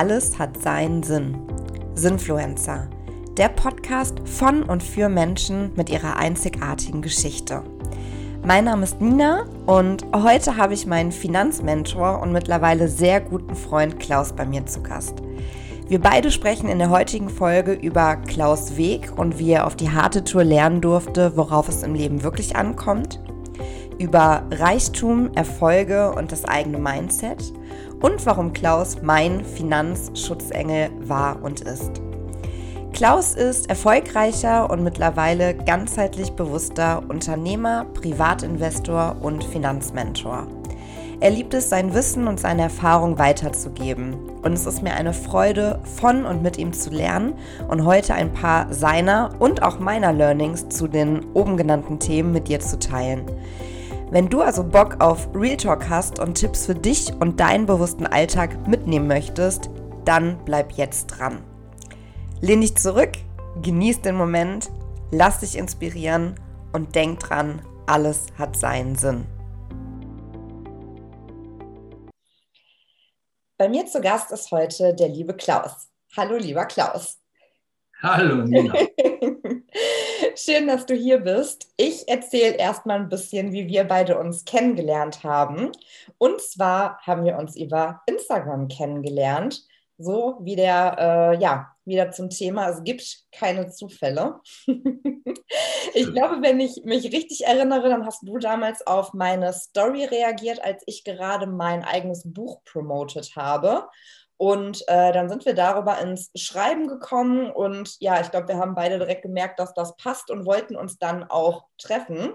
[0.00, 1.36] Alles hat seinen Sinn.
[1.94, 2.88] Sinfluencer.
[3.36, 7.62] Der Podcast von und für Menschen mit ihrer einzigartigen Geschichte.
[8.42, 14.00] Mein Name ist Nina und heute habe ich meinen Finanzmentor und mittlerweile sehr guten Freund
[14.00, 15.16] Klaus bei mir zu Gast.
[15.86, 19.90] Wir beide sprechen in der heutigen Folge über Klaus Weg und wie er auf die
[19.90, 23.20] harte Tour lernen durfte, worauf es im Leben wirklich ankommt,
[23.98, 27.52] über Reichtum, Erfolge und das eigene Mindset
[28.00, 32.00] und warum Klaus mein Finanzschutzengel war und ist.
[32.92, 40.48] Klaus ist erfolgreicher und mittlerweile ganzheitlich bewusster Unternehmer, Privatinvestor und Finanzmentor.
[41.22, 44.14] Er liebt es, sein Wissen und seine Erfahrung weiterzugeben.
[44.42, 47.34] Und es ist mir eine Freude, von und mit ihm zu lernen
[47.68, 52.48] und heute ein paar seiner und auch meiner Learnings zu den oben genannten Themen mit
[52.48, 53.24] dir zu teilen.
[54.12, 58.08] Wenn du also Bock auf Real Talk hast und Tipps für dich und deinen bewussten
[58.08, 59.70] Alltag mitnehmen möchtest,
[60.04, 61.44] dann bleib jetzt dran.
[62.40, 63.12] Lehn dich zurück,
[63.62, 64.68] genieß den Moment,
[65.12, 66.34] lass dich inspirieren
[66.72, 69.26] und denk dran, alles hat seinen Sinn.
[73.58, 75.88] Bei mir zu Gast ist heute der liebe Klaus.
[76.16, 77.19] Hallo, lieber Klaus.
[78.02, 78.72] Hallo, Nina.
[80.34, 81.68] Schön, dass du hier bist.
[81.76, 85.70] Ich erzähle erstmal ein bisschen, wie wir beide uns kennengelernt haben.
[86.16, 89.66] Und zwar haben wir uns über Instagram kennengelernt.
[89.98, 94.40] So wie der, äh, ja, wieder zum Thema, es gibt keine Zufälle.
[94.66, 100.64] ich glaube, wenn ich mich richtig erinnere, dann hast du damals auf meine Story reagiert,
[100.64, 103.88] als ich gerade mein eigenes Buch promotet habe.
[104.40, 108.74] Und äh, dann sind wir darüber ins Schreiben gekommen und ja, ich glaube, wir haben
[108.74, 112.32] beide direkt gemerkt, dass das passt und wollten uns dann auch treffen.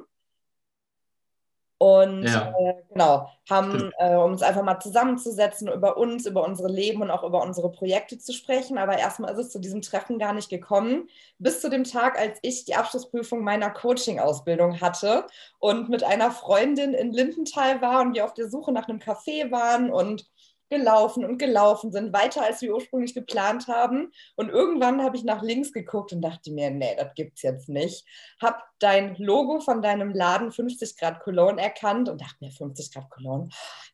[1.80, 2.54] Und ja.
[2.60, 7.10] äh, genau, haben äh, um uns einfach mal zusammenzusetzen, über uns, über unsere Leben und
[7.10, 8.78] auch über unsere Projekte zu sprechen.
[8.78, 12.38] Aber erstmal ist es zu diesem Treffen gar nicht gekommen, bis zu dem Tag, als
[12.44, 15.26] ich die Abschlussprüfung meiner Coaching-Ausbildung hatte
[15.58, 19.50] und mit einer Freundin in Lindenthal war und wir auf der Suche nach einem Café
[19.50, 20.28] waren und
[20.70, 24.12] gelaufen und gelaufen sind, weiter als wir ursprünglich geplant haben.
[24.36, 28.06] Und irgendwann habe ich nach links geguckt und dachte mir, nee, das gibt's jetzt nicht.
[28.42, 33.10] Hab dein Logo von deinem Laden 50 Grad Cologne erkannt und dachte mir, 50 Grad
[33.10, 33.50] Cologne.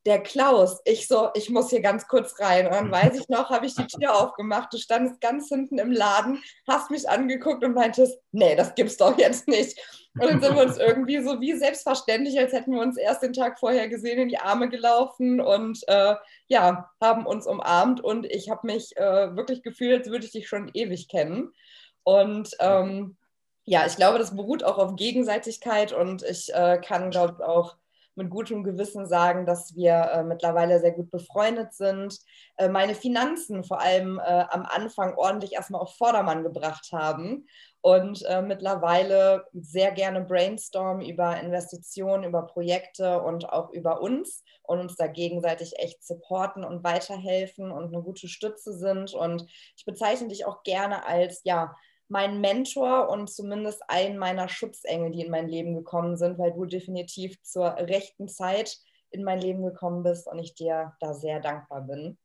[0.06, 2.66] Der Klaus, ich so, ich muss hier ganz kurz rein.
[2.68, 4.74] Und dann weiß ich noch, habe ich die Tür aufgemacht.
[4.74, 9.18] Du standest ganz hinten im Laden, hast mich angeguckt und meintest, nee, das gibt's doch
[9.18, 9.80] jetzt nicht.
[10.20, 13.32] Und dann sind wir uns irgendwie so wie selbstverständlich, als hätten wir uns erst den
[13.32, 16.16] Tag vorher gesehen, in die Arme gelaufen und äh,
[16.48, 18.02] ja, haben uns umarmt.
[18.02, 21.54] Und ich habe mich äh, wirklich gefühlt, als würde ich dich schon ewig kennen.
[22.04, 23.16] Und ähm,
[23.64, 27.78] ja, ich glaube, das beruht auch auf Gegenseitigkeit und ich äh, kann, glaube ich, auch
[28.22, 32.20] mit gutem Gewissen sagen, dass wir äh, mittlerweile sehr gut befreundet sind,
[32.58, 37.48] äh, meine Finanzen vor allem äh, am Anfang ordentlich erstmal auf Vordermann gebracht haben
[37.82, 44.80] und äh, mittlerweile sehr gerne brainstormen über Investitionen, über Projekte und auch über uns und
[44.80, 49.14] uns da gegenseitig echt supporten und weiterhelfen und eine gute Stütze sind.
[49.14, 49.46] Und
[49.76, 51.76] ich bezeichne dich auch gerne als, ja,
[52.12, 56.66] mein Mentor und zumindest einen meiner Schutzengel, die in mein Leben gekommen sind, weil du
[56.66, 58.78] definitiv zur rechten Zeit
[59.12, 62.18] in mein Leben gekommen bist und ich dir da sehr dankbar bin.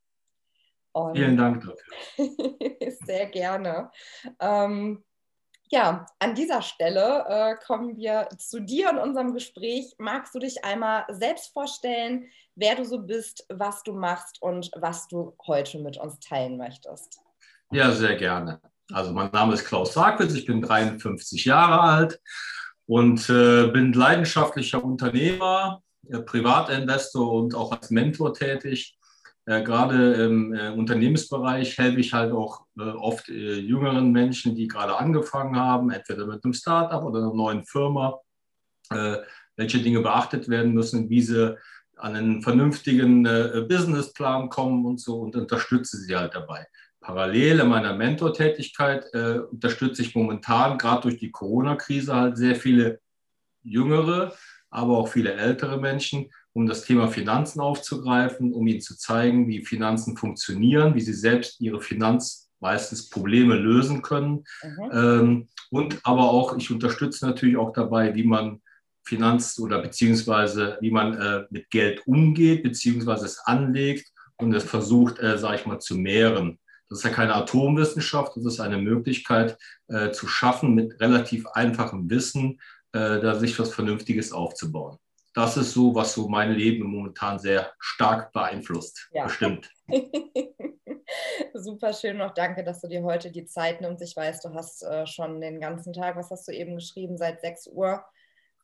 [0.90, 2.96] Und Vielen Dank dafür.
[3.06, 3.92] sehr gerne.
[4.40, 5.04] Ähm,
[5.68, 9.94] ja, an dieser Stelle äh, kommen wir zu dir und unserem Gespräch.
[9.98, 15.06] Magst du dich einmal selbst vorstellen, wer du so bist, was du machst und was
[15.06, 17.20] du heute mit uns teilen möchtest?
[17.70, 18.60] Ja, sehr gerne.
[18.92, 22.20] Also mein Name ist Klaus Sarkwitz, ich bin 53 Jahre alt
[22.86, 28.96] und äh, bin leidenschaftlicher Unternehmer, äh, Privatinvestor und auch als Mentor tätig.
[29.44, 34.68] Äh, gerade im äh, Unternehmensbereich helfe ich halt auch äh, oft äh, jüngeren Menschen, die
[34.68, 38.20] gerade angefangen haben, entweder mit einem Startup oder einer neuen Firma,
[39.56, 41.58] welche Dinge beachtet werden müssen, wie sie
[41.96, 43.24] an einen vernünftigen
[43.66, 46.68] Businessplan kommen und so und unterstütze sie halt dabei
[47.06, 53.00] parallel in meiner Mentortätigkeit äh, unterstütze ich momentan gerade durch die Corona-Krise halt sehr viele
[53.62, 54.34] jüngere,
[54.70, 59.64] aber auch viele ältere Menschen, um das Thema Finanzen aufzugreifen, um ihnen zu zeigen, wie
[59.64, 64.44] Finanzen funktionieren, wie sie selbst ihre Finanz meistens Probleme lösen können.
[64.64, 64.90] Mhm.
[64.92, 68.62] Ähm, und aber auch, ich unterstütze natürlich auch dabei, wie man
[69.04, 75.20] Finanz- oder beziehungsweise wie man äh, mit Geld umgeht, beziehungsweise es anlegt und es versucht,
[75.20, 76.58] äh, sage ich mal, zu mehren.
[76.88, 82.08] Das ist ja keine Atomwissenschaft, das ist eine Möglichkeit äh, zu schaffen, mit relativ einfachem
[82.08, 82.60] Wissen
[82.92, 84.98] äh, da sich was Vernünftiges aufzubauen.
[85.34, 89.24] Das ist so, was so mein Leben momentan sehr stark beeinflusst, ja.
[89.24, 89.70] bestimmt.
[91.54, 92.32] Super schön noch.
[92.32, 94.02] Danke, dass du dir heute die Zeit nimmst.
[94.02, 97.42] Ich weiß, du hast äh, schon den ganzen Tag, was hast du eben geschrieben, seit
[97.42, 98.02] 6 Uhr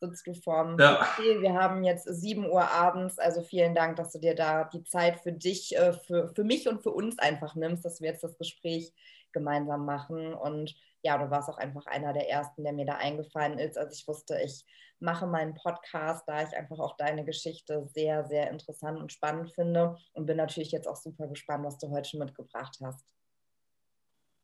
[0.07, 0.95] sitzt du vorm ja.
[0.95, 1.41] PC.
[1.41, 3.19] Wir haben jetzt 7 Uhr abends.
[3.19, 6.67] Also vielen Dank, dass du dir da die Zeit für dich, äh, für, für mich
[6.67, 8.93] und für uns einfach nimmst, dass wir jetzt das Gespräch
[9.31, 10.33] gemeinsam machen.
[10.33, 13.77] Und ja, du warst auch einfach einer der ersten, der mir da eingefallen ist.
[13.77, 14.65] Also ich wusste, ich
[14.99, 19.97] mache meinen Podcast, da ich einfach auch deine Geschichte sehr, sehr interessant und spannend finde
[20.13, 23.05] und bin natürlich jetzt auch super gespannt, was du heute schon mitgebracht hast.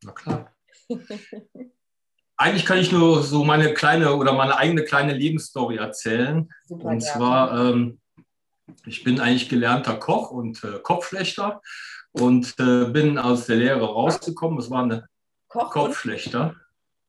[0.03, 0.53] Na klar.
[2.41, 6.49] Eigentlich kann ich nur so meine kleine oder meine eigene kleine Lebensstory erzählen.
[6.63, 7.13] Super, und ja.
[7.13, 7.99] zwar, ähm,
[8.85, 11.61] ich bin eigentlich gelernter Koch und äh, Kopfschlechter
[12.13, 14.57] und äh, bin aus der Lehre rausgekommen.
[14.57, 15.05] Es war eine
[15.49, 16.55] Koch Kopfschlechter.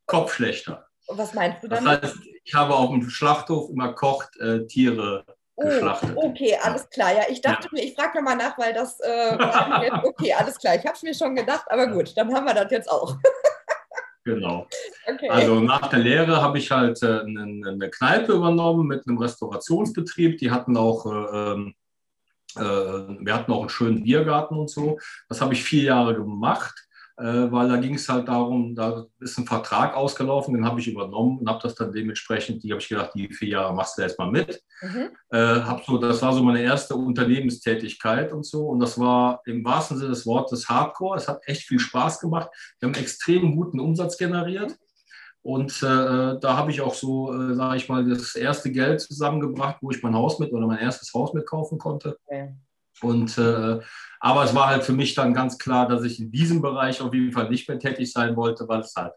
[0.06, 0.88] Kopfschlechter.
[1.06, 1.86] Und was meinst du damit?
[1.86, 5.24] Das heißt, ich habe auf dem Schlachthof immer kocht äh, Tiere
[5.54, 6.16] oh, geschlachtet.
[6.16, 7.14] Okay, alles klar.
[7.14, 7.78] Ja, ich dachte ja.
[7.78, 8.98] mir, ich frage nochmal nach, weil das.
[9.10, 10.74] Äh, okay, alles klar.
[10.74, 13.16] Ich habe es mir schon gedacht, aber gut, dann haben wir das jetzt auch.
[14.24, 14.68] Genau.
[15.06, 15.28] Okay.
[15.28, 20.38] Also nach der Lehre habe ich halt äh, eine, eine, Kneipe übernommen mit einem Restaurationsbetrieb.
[20.38, 21.74] Die hatten auch, äh, ähm,
[22.56, 24.98] äh, wir hatten auch einen schönen Biergarten und so.
[25.28, 26.86] Das habe ich vier Jahre gemacht.
[27.20, 30.88] Äh, weil da ging es halt darum, da ist ein Vertrag ausgelaufen, den habe ich
[30.88, 34.02] übernommen und habe das dann dementsprechend, die habe ich gedacht, die vier Jahre machst du
[34.02, 34.62] erstmal mit.
[34.80, 35.10] Mhm.
[35.28, 39.62] Äh, hab so, das war so meine erste Unternehmenstätigkeit und so und das war im
[39.62, 41.18] wahrsten Sinne des Wortes Hardcore.
[41.18, 42.48] Es hat echt viel Spaß gemacht.
[42.78, 44.74] Wir haben extrem guten Umsatz generiert.
[45.42, 49.76] Und äh, da habe ich auch so, äh, sage ich mal, das erste Geld zusammengebracht,
[49.80, 52.18] wo ich mein Haus mit oder mein erstes Haus mitkaufen konnte.
[52.26, 52.54] Okay.
[53.02, 53.80] Und äh,
[54.20, 57.14] aber es war halt für mich dann ganz klar, dass ich in diesem Bereich auf
[57.14, 59.14] jeden Fall nicht mehr tätig sein wollte, weil es halt,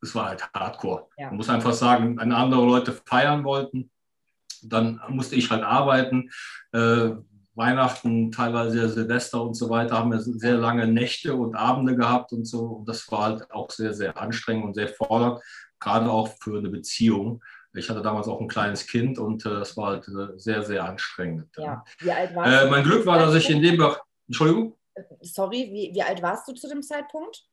[0.00, 1.08] es war halt Hardcore.
[1.18, 1.26] Ja.
[1.26, 3.90] Man muss einfach sagen, wenn andere Leute feiern wollten,
[4.62, 6.30] dann musste ich halt arbeiten.
[6.70, 7.10] Äh,
[7.54, 12.46] Weihnachten, teilweise Silvester und so weiter, haben wir sehr lange Nächte und Abende gehabt und
[12.46, 12.60] so.
[12.60, 15.42] Und das war halt auch sehr, sehr anstrengend und sehr fordernd,
[15.78, 17.42] gerade auch für eine Beziehung.
[17.74, 20.84] Ich hatte damals auch ein kleines Kind und äh, das war halt äh, sehr, sehr
[20.84, 21.48] anstrengend.
[21.56, 21.84] Ja.
[21.98, 23.98] Wie alt warst äh, mein Glück war, dass ich in dem Bereich.
[24.26, 24.76] Entschuldigung?
[25.20, 27.46] Sorry, wie, wie alt warst du zu dem Zeitpunkt?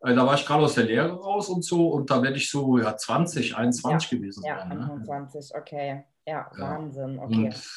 [0.00, 2.78] Da war ich gerade aus der Lehre raus und so und da werde ich so
[2.78, 4.16] ja, 20, 21 ja.
[4.16, 4.70] gewesen ja, sein.
[4.70, 5.60] Ja, 21, ne?
[5.60, 6.04] okay.
[6.24, 7.46] Ja, Wahnsinn, okay.
[7.46, 7.70] Und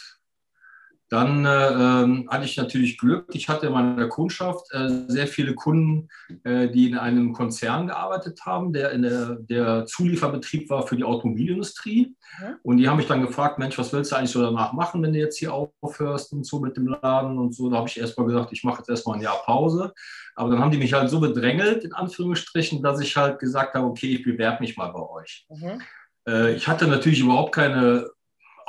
[1.12, 3.26] dann äh, ähm, hatte ich natürlich Glück.
[3.34, 6.08] Ich hatte in meiner Kundschaft äh, sehr viele Kunden,
[6.46, 12.16] äh, die in einem Konzern gearbeitet haben, der, der, der Zulieferbetrieb war für die Automobilindustrie.
[12.40, 12.56] Mhm.
[12.64, 15.12] Und die haben mich dann gefragt, Mensch, was willst du eigentlich so danach machen, wenn
[15.12, 17.70] du jetzt hier aufhörst und so mit dem Laden und so.
[17.70, 19.94] Da habe ich erstmal gesagt, ich mache jetzt erstmal ein Jahr Pause.
[20.36, 23.86] Aber dann haben die mich halt so bedrängelt, in Anführungsstrichen, dass ich halt gesagt habe,
[23.86, 25.46] okay, ich bewerbe mich mal bei euch.
[25.50, 25.82] Mhm.
[26.26, 28.10] Äh, ich hatte natürlich überhaupt keine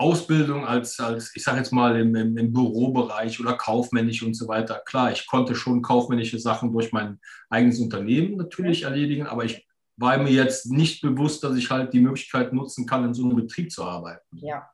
[0.02, 4.48] Ausbildung als, als ich sage jetzt mal, im, im, im, Bürobereich oder kaufmännisch und so
[4.48, 4.82] weiter.
[4.84, 9.66] Klar, ich konnte schon kaufmännische Sachen durch mein eigenes Unternehmen natürlich erledigen, aber ich
[9.96, 13.36] war mir jetzt nicht bewusst, dass ich halt die Möglichkeit nutzen kann, in so einem
[13.36, 14.26] Betrieb zu arbeiten.
[14.32, 14.68] Ja.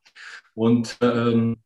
[0.54, 1.58] Und ähm,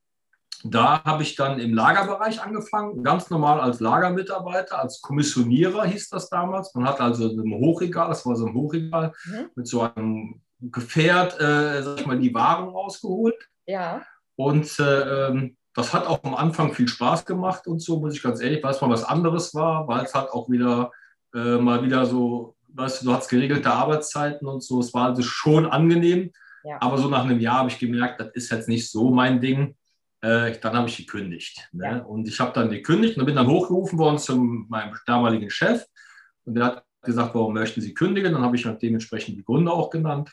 [0.65, 6.29] da habe ich dann im Lagerbereich angefangen, ganz normal als Lagermitarbeiter, als Kommissionierer hieß das
[6.29, 6.75] damals.
[6.75, 9.51] Man hat also ein Hochregal, das war so ein Hochregal mhm.
[9.55, 13.35] mit so einem Gefährt, äh, sag ich mal, die Waren rausgeholt.
[13.67, 14.03] Ja.
[14.37, 18.41] Und äh, das hat auch am Anfang viel Spaß gemacht und so, muss ich ganz
[18.41, 20.91] ehrlich, weil es mal was anderes war, weil es halt auch wieder
[21.35, 25.23] äh, mal wieder so, weißt du, du hast geregelte Arbeitszeiten und so, es war also
[25.23, 26.31] schon angenehm.
[26.65, 26.79] Ja.
[26.81, 29.77] Aber so nach einem Jahr habe ich gemerkt, das ist jetzt nicht so mein Ding.
[30.21, 31.69] Äh, dann habe ich gekündigt.
[31.73, 31.85] Ne?
[31.85, 31.99] Ja.
[31.99, 35.85] Und ich habe dann gekündigt und bin dann hochgerufen worden zu meinem damaligen Chef.
[36.45, 38.33] Und der hat gesagt, warum möchten Sie kündigen?
[38.33, 40.33] Dann habe ich halt dementsprechend die Gründe auch genannt.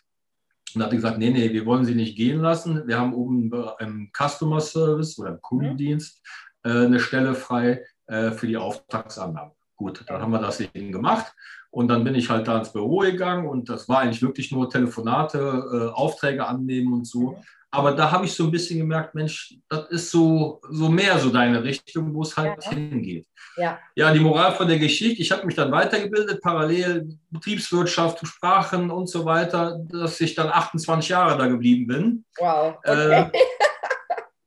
[0.76, 2.88] Und hat gesagt, nee, nee, wir wollen sie nicht gehen lassen.
[2.88, 6.22] Wir haben oben im Customer Service oder im Kundendienst
[6.64, 9.52] äh, eine Stelle frei äh, für die Auftragsannahme.
[9.76, 11.34] Gut, dann haben wir das eben gemacht.
[11.72, 14.70] Und dann bin ich halt da ins Büro gegangen und das war eigentlich wirklich nur
[14.70, 17.42] Telefonate, äh, Aufträge annehmen und so.
[17.72, 21.30] Aber da habe ich so ein bisschen gemerkt, Mensch, das ist so, so mehr so
[21.30, 22.72] deine Richtung, wo es halt ja.
[22.72, 23.28] hingeht.
[23.58, 23.78] Ja.
[23.96, 29.08] ja, die Moral von der Geschichte, ich habe mich dann weitergebildet, parallel Betriebswirtschaft, Sprachen und
[29.08, 32.26] so weiter, dass ich dann 28 Jahre da geblieben bin.
[32.40, 32.78] Wow.
[32.78, 33.22] Okay.
[33.22, 33.32] Äh,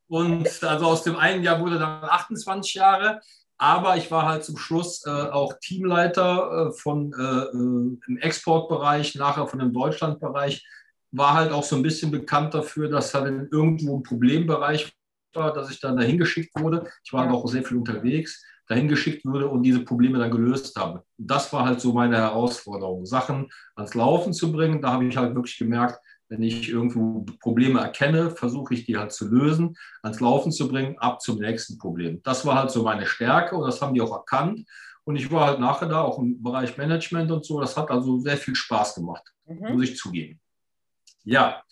[0.08, 3.20] und also aus dem einen Jahr wurde dann 28 Jahre.
[3.56, 9.14] Aber ich war halt zum Schluss äh, auch Teamleiter äh, von, äh, äh, im Exportbereich,
[9.14, 10.66] nachher von dem Deutschlandbereich
[11.12, 14.92] war halt auch so ein bisschen bekannt dafür, dass halt irgendwo ein Problembereich
[15.34, 16.90] war, dass ich dann dahin geschickt wurde.
[17.04, 17.30] Ich war ja.
[17.32, 21.04] auch sehr viel unterwegs, dahin geschickt wurde und diese Probleme dann gelöst habe.
[21.18, 24.80] Das war halt so meine Herausforderung, Sachen ans Laufen zu bringen.
[24.80, 26.00] Da habe ich halt wirklich gemerkt,
[26.32, 30.96] Wenn ich irgendwo Probleme erkenne, versuche ich die halt zu lösen, ans Laufen zu bringen,
[30.98, 32.22] ab zum nächsten Problem.
[32.22, 34.66] Das war halt so meine Stärke und das haben die auch erkannt.
[35.04, 37.60] Und ich war halt nachher da auch im Bereich Management und so.
[37.60, 39.74] Das hat also sehr viel Spaß gemacht, mhm.
[39.74, 40.40] muss ich zugeben.
[41.24, 41.62] Ja,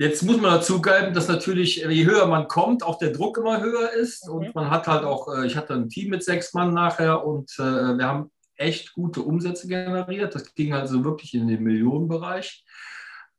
[0.00, 3.60] Jetzt muss man dazu geben, dass natürlich, je höher man kommt, auch der Druck immer
[3.60, 4.28] höher ist.
[4.28, 7.50] Und man hat halt auch, äh, ich hatte ein Team mit sechs Mann nachher und
[7.58, 10.36] äh, wir haben echt gute Umsätze generiert.
[10.36, 12.64] Das ging also wirklich in den Millionenbereich.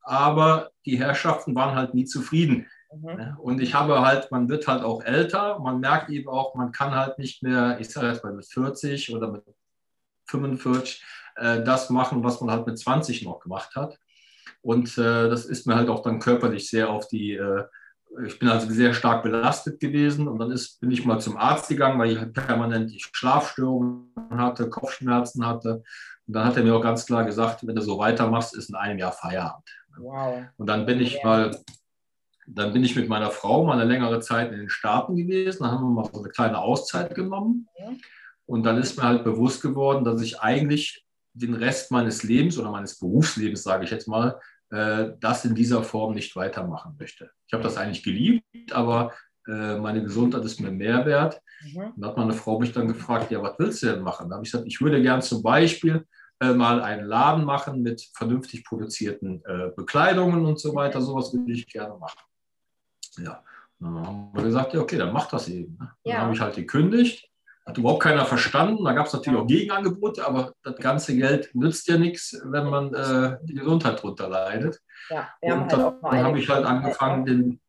[0.02, 2.68] Aber die Herrschaften waren halt nie zufrieden.
[2.94, 3.38] Mhm.
[3.38, 5.60] Und ich habe halt, man wird halt auch älter.
[5.60, 9.16] Man merkt eben auch, man kann halt nicht mehr, ich sage jetzt mal mit 40
[9.16, 9.44] oder mit
[10.28, 11.06] 45,
[11.38, 13.98] äh, das machen, was man halt mit 20 noch gemacht hat.
[14.62, 17.64] Und äh, das ist mir halt auch dann körperlich sehr auf die, äh,
[18.26, 20.28] ich bin also sehr stark belastet gewesen.
[20.28, 24.70] Und dann ist, bin ich mal zum Arzt gegangen, weil ich halt permanent Schlafstörungen hatte,
[24.70, 25.84] Kopfschmerzen hatte.
[26.28, 28.76] Und dann hat er mir auch ganz klar gesagt, wenn du so weitermachst, ist in
[28.76, 29.68] einem Jahr Feierabend.
[29.98, 30.44] Wow.
[30.58, 31.58] Und dann bin ich mal,
[32.48, 35.64] dann bin ich mit meiner Frau mal eine längere Zeit in den Staaten gewesen.
[35.64, 37.68] Dann haben wir mal so eine kleine Auszeit genommen.
[38.46, 42.72] Und dann ist mir halt bewusst geworden, dass ich eigentlich den Rest meines Lebens oder
[42.72, 44.40] meines Berufslebens, sage ich jetzt mal,
[44.72, 47.32] äh, das in dieser Form nicht weitermachen möchte.
[47.48, 49.14] Ich habe das eigentlich geliebt, aber
[49.48, 51.42] äh, meine Gesundheit ist mir mehr wert.
[51.64, 51.94] Mhm.
[51.96, 54.30] Und da hat meine Frau mich dann gefragt, ja, was willst du denn machen?
[54.30, 56.06] Da habe ich gesagt, ich würde gern zum Beispiel
[56.40, 61.02] äh, mal einen Laden machen mit vernünftig produzierten äh, Bekleidungen und so weiter.
[61.02, 62.20] Sowas würde ich gerne machen.
[63.18, 63.44] Ja,
[63.80, 65.78] dann haben wir gesagt, ja, okay, dann mach das eben.
[65.80, 65.92] Ne?
[66.04, 66.22] Dann ja.
[66.22, 67.29] habe ich halt gekündigt
[67.70, 68.84] hat überhaupt keiner verstanden.
[68.84, 72.94] Da gab es natürlich auch Gegenangebote, aber das ganze Geld nützt ja nichts, wenn man
[72.94, 74.82] äh, die Gesundheit drunter leidet.
[75.10, 77.62] Ja, und dann, halt dann habe ich halt angefangen, den,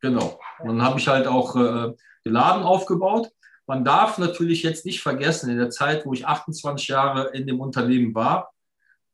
[0.00, 0.66] genau, ja.
[0.66, 3.30] dann habe ich halt auch äh, den Laden aufgebaut.
[3.66, 7.60] Man darf natürlich jetzt nicht vergessen, in der Zeit, wo ich 28 Jahre in dem
[7.60, 8.52] Unternehmen war,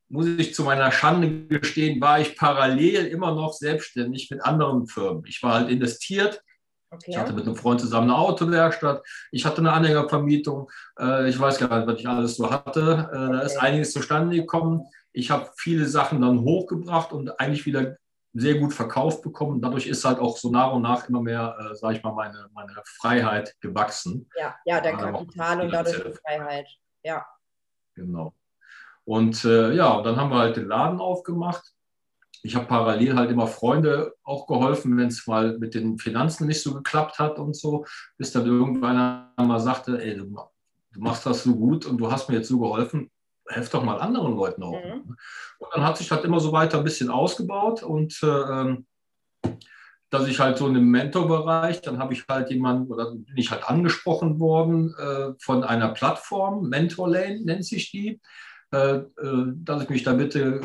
[0.09, 5.25] muss ich zu meiner Schande gestehen, war ich parallel immer noch selbstständig mit anderen Firmen.
[5.26, 6.43] Ich war halt investiert
[6.95, 7.11] Okay.
[7.11, 9.03] Ich hatte mit einem Freund zusammen eine Autowerkstatt.
[9.31, 10.71] Ich hatte eine Anhängervermietung.
[10.99, 13.11] Äh, ich weiß gar nicht, was ich alles so hatte.
[13.13, 14.87] Äh, da ist einiges zustande gekommen.
[15.13, 17.97] Ich habe viele Sachen dann hochgebracht und eigentlich wieder
[18.33, 19.61] sehr gut verkauft bekommen.
[19.61, 22.49] Dadurch ist halt auch so nach und nach immer mehr, äh, sage ich mal, meine,
[22.53, 24.29] meine Freiheit gewachsen.
[24.37, 26.67] Ja, ja, dein Kapital und dadurch die Freiheit.
[27.03, 27.25] Ja.
[27.95, 28.35] Genau.
[29.05, 31.74] Und äh, ja, und dann haben wir halt den Laden aufgemacht
[32.45, 36.63] ich habe parallel halt immer Freunde auch geholfen, wenn es mal mit den Finanzen nicht
[36.63, 37.87] so geklappt hat und so,
[38.19, 42.29] bis dann irgendwann mal sagte, ey, du, du machst das so gut und du hast
[42.29, 43.11] mir jetzt so geholfen,
[43.49, 44.73] helf doch mal anderen Leuten auch.
[44.73, 45.17] Mhm.
[45.59, 48.77] Und dann hat sich halt immer so weiter ein bisschen ausgebaut und äh,
[50.11, 53.51] dass ich halt so in dem Mentorbereich, dann habe ich halt jemanden, oder bin ich
[53.51, 58.21] halt angesprochen worden äh, von einer Plattform, Mentorlane nennt sich die,
[58.71, 60.61] äh, äh dass ich mich da bitte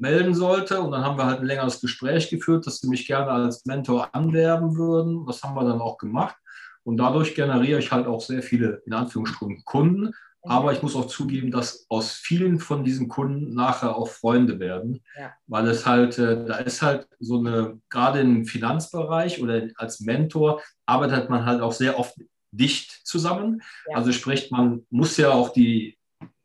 [0.00, 0.80] melden sollte.
[0.80, 4.14] Und dann haben wir halt ein längeres Gespräch geführt, dass sie mich gerne als Mentor
[4.14, 5.26] anwerben würden.
[5.26, 6.36] Das haben wir dann auch gemacht.
[6.84, 10.12] Und dadurch generiere ich halt auch sehr viele, in Anführungsstrichen, Kunden.
[10.42, 15.02] Aber ich muss auch zugeben, dass aus vielen von diesen Kunden nachher auch Freunde werden,
[15.18, 15.32] ja.
[15.46, 20.62] weil es halt, äh, da ist halt so eine, gerade im Finanzbereich oder als Mentor
[20.86, 22.14] arbeitet man halt auch sehr oft
[22.50, 23.62] dicht zusammen.
[23.90, 23.96] Ja.
[23.96, 25.97] Also sprich, man muss ja auch die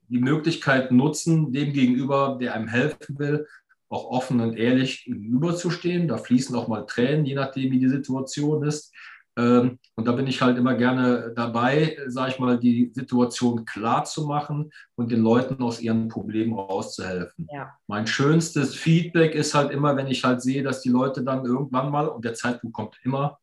[0.10, 3.48] die Möglichkeit nutzen, dem gegenüber, der einem helfen will,
[3.90, 6.08] auch offen und ehrlich gegenüberzustehen.
[6.08, 8.94] Da fließen auch mal Tränen, je nachdem, wie die Situation ist.
[9.36, 14.04] Ähm, und da bin ich halt immer gerne dabei, sage ich mal, die Situation klar
[14.06, 17.48] zu machen und den Leuten aus ihren Problemen rauszuhelfen.
[17.52, 17.76] Ja.
[17.88, 21.92] Mein schönstes Feedback ist halt immer, wenn ich halt sehe, dass die Leute dann irgendwann
[21.92, 23.40] mal, und der Zeitpunkt kommt immer,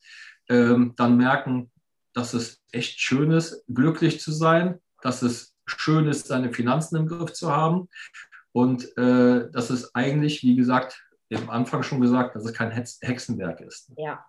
[0.48, 1.70] ähm, dann merken,
[2.12, 7.06] dass es echt schön ist, glücklich zu sein, dass es schön ist, seine Finanzen im
[7.06, 7.88] Griff zu haben.
[8.52, 13.60] Und äh, das ist eigentlich, wie gesagt, am Anfang schon gesagt, dass es kein Hexenwerk
[13.60, 13.92] ist.
[13.96, 14.24] Ja.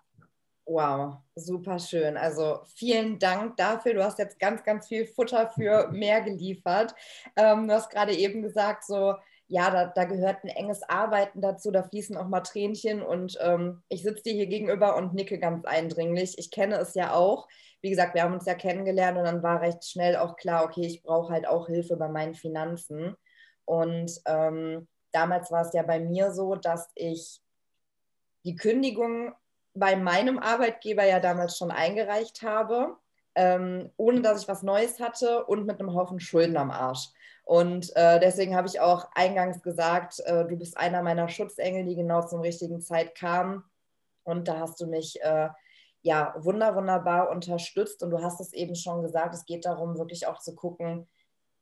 [0.65, 2.15] Wow, super schön.
[2.15, 3.95] Also vielen Dank dafür.
[3.95, 6.93] Du hast jetzt ganz, ganz viel Futter für mehr geliefert.
[7.35, 9.15] Ähm, du hast gerade eben gesagt, so
[9.47, 13.83] ja, da, da, gehört ein enges Arbeiten dazu, da fließen auch mal Tränchen und ähm,
[13.89, 16.37] ich sitze dir hier gegenüber und nicke ganz eindringlich.
[16.37, 17.49] Ich kenne es ja auch
[17.81, 20.85] wie gesagt, wir haben uns ja kennengelernt und dann war recht schnell auch klar, okay,
[20.85, 23.15] ich brauche halt auch Hilfe bei meinen Finanzen.
[23.65, 27.41] Und ähm, damals war es ja bei mir so, dass ich
[28.43, 29.33] die Kündigung
[29.73, 32.97] bei meinem Arbeitgeber ja damals schon eingereicht habe,
[33.35, 37.09] ähm, ohne dass ich was Neues hatte und mit einem Haufen Schulden am Arsch.
[37.43, 41.95] Und äh, deswegen habe ich auch eingangs gesagt, äh, du bist einer meiner Schutzengel, die
[41.95, 43.63] genau zum richtigen Zeit kamen.
[44.23, 45.49] Und da hast du mich äh,
[46.01, 48.03] ja, wunder, wunderbar unterstützt.
[48.03, 51.07] Und du hast es eben schon gesagt, es geht darum, wirklich auch zu gucken,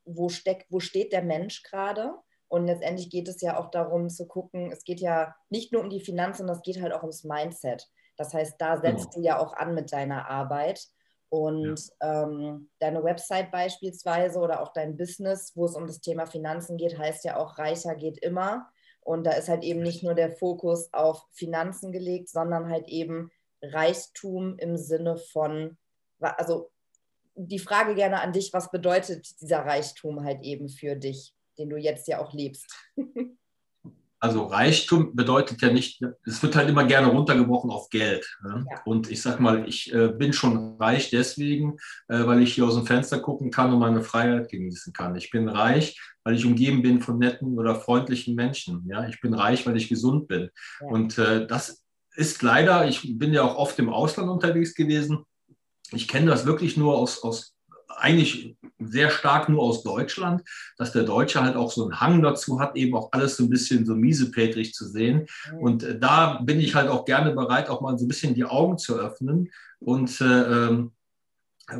[0.06, 2.14] wo, steckt, wo steht der Mensch gerade
[2.48, 5.90] Und letztendlich geht es ja auch darum zu gucken, es geht ja nicht nur um
[5.90, 7.88] die Finanzen, das geht halt auch ums Mindset.
[8.18, 9.16] Das heißt, da setzt genau.
[9.16, 10.84] du ja auch an mit deiner Arbeit.
[11.30, 12.24] Und ja.
[12.24, 16.98] ähm, deine Website beispielsweise oder auch dein Business, wo es um das Thema Finanzen geht,
[16.98, 18.68] heißt ja auch, reicher geht immer.
[19.02, 23.32] Und da ist halt eben nicht nur der Fokus auf Finanzen gelegt, sondern halt eben
[23.62, 25.78] Reichtum im Sinne von,
[26.20, 26.72] also
[27.36, 31.78] die Frage gerne an dich, was bedeutet dieser Reichtum halt eben für dich, den du
[31.78, 32.74] jetzt ja auch lebst?
[34.22, 38.30] Also Reichtum bedeutet ja nicht, es wird halt immer gerne runtergebrochen auf Geld.
[38.44, 38.66] Ne?
[38.70, 38.82] Ja.
[38.84, 41.78] Und ich sag mal, ich äh, bin schon reich deswegen,
[42.10, 45.16] äh, weil ich hier aus dem Fenster gucken kann und meine Freiheit genießen kann.
[45.16, 48.86] Ich bin reich, weil ich umgeben bin von netten oder freundlichen Menschen.
[48.90, 49.08] Ja?
[49.08, 50.50] Ich bin reich, weil ich gesund bin.
[50.82, 50.88] Ja.
[50.88, 51.82] Und äh, das
[52.20, 55.26] ist leider, ich bin ja auch oft im Ausland unterwegs gewesen.
[55.92, 57.56] Ich kenne das wirklich nur aus, aus
[57.88, 60.44] eigentlich sehr stark nur aus Deutschland,
[60.78, 63.50] dass der Deutsche halt auch so einen Hang dazu hat, eben auch alles so ein
[63.50, 65.28] bisschen so miesepätrig zu sehen.
[65.52, 65.58] Mhm.
[65.60, 68.46] Und äh, da bin ich halt auch gerne bereit, auch mal so ein bisschen die
[68.46, 69.50] Augen zu öffnen
[69.80, 70.92] und äh, ähm,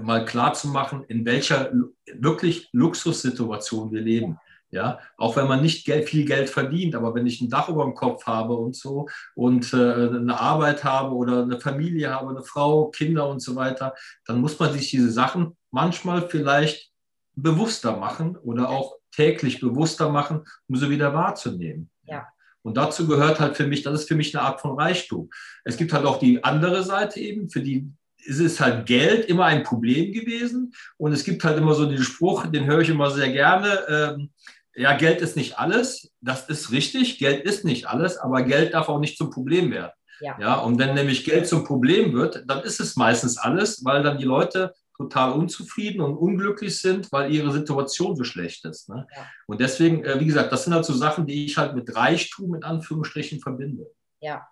[0.02, 1.72] mal klar zu machen, in welcher
[2.14, 4.38] wirklich Luxussituation wir leben.
[4.72, 7.84] Ja, auch wenn man nicht Geld, viel Geld verdient, aber wenn ich ein Dach über
[7.86, 12.44] dem Kopf habe und so und äh, eine Arbeit habe oder eine Familie habe, eine
[12.44, 13.96] Frau, Kinder und so weiter,
[14.28, 16.92] dann muss man sich diese Sachen manchmal vielleicht
[17.36, 21.90] bewusster machen oder auch täglich bewusster machen, um sie wieder wahrzunehmen.
[22.04, 22.28] Ja.
[22.62, 25.30] Und dazu gehört halt für mich, das ist für mich eine Art von Reichtum.
[25.64, 27.92] Es gibt halt auch die andere Seite eben, für die
[28.26, 30.74] ist es halt Geld immer ein Problem gewesen.
[30.98, 33.80] Und es gibt halt immer so den Spruch, den höre ich immer sehr gerne.
[33.90, 34.30] Ähm,
[34.80, 36.12] ja, Geld ist nicht alles.
[36.22, 37.20] Das ist richtig.
[37.20, 39.92] Geld ist nicht alles, aber Geld darf auch nicht zum Problem werden.
[40.22, 40.38] Ja.
[40.40, 44.18] ja, und wenn nämlich Geld zum Problem wird, dann ist es meistens alles, weil dann
[44.18, 48.90] die Leute total unzufrieden und unglücklich sind, weil ihre Situation so schlecht ist.
[48.90, 49.08] Ne?
[49.16, 49.28] Ja.
[49.48, 52.56] Und deswegen, äh, wie gesagt, das sind halt so Sachen, die ich halt mit Reichtum
[52.56, 53.90] in Anführungsstrichen verbinde.
[54.20, 54.46] Ja,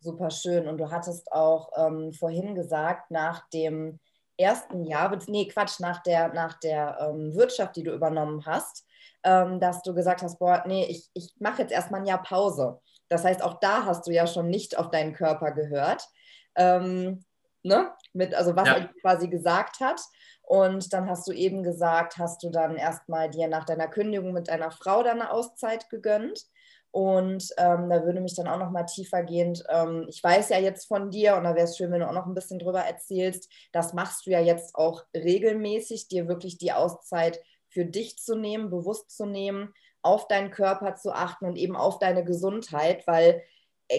[0.00, 0.68] super schön.
[0.68, 3.98] Und du hattest auch ähm, vorhin gesagt, nach dem
[4.36, 8.84] ersten Jahr, nee, Quatsch, nach der, nach der ähm, Wirtschaft, die du übernommen hast,
[9.24, 12.80] ähm, dass du gesagt hast, boah, nee, ich, ich mache jetzt erstmal ein Jahr Pause.
[13.08, 16.06] Das heißt, auch da hast du ja schon nicht auf deinen Körper gehört.
[16.54, 17.24] Ähm,
[17.62, 17.90] ne?
[18.12, 18.74] Mit, also was ja.
[18.76, 20.00] er quasi gesagt hat.
[20.42, 24.48] Und dann hast du eben gesagt, hast du dann erstmal dir nach deiner Kündigung mit
[24.48, 26.44] deiner Frau deine Auszeit gegönnt.
[26.90, 30.86] Und ähm, da würde mich dann auch noch mal tiefergehend, ähm, ich weiß ja jetzt
[30.86, 33.50] von dir und da wäre es schön, wenn du auch noch ein bisschen drüber erzählst,
[33.72, 37.40] das machst du ja jetzt auch regelmäßig, dir wirklich die Auszeit
[37.74, 41.98] für dich zu nehmen, bewusst zu nehmen, auf deinen Körper zu achten und eben auf
[41.98, 43.42] deine Gesundheit, weil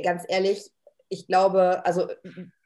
[0.03, 0.71] ganz ehrlich,
[1.09, 2.07] ich glaube, also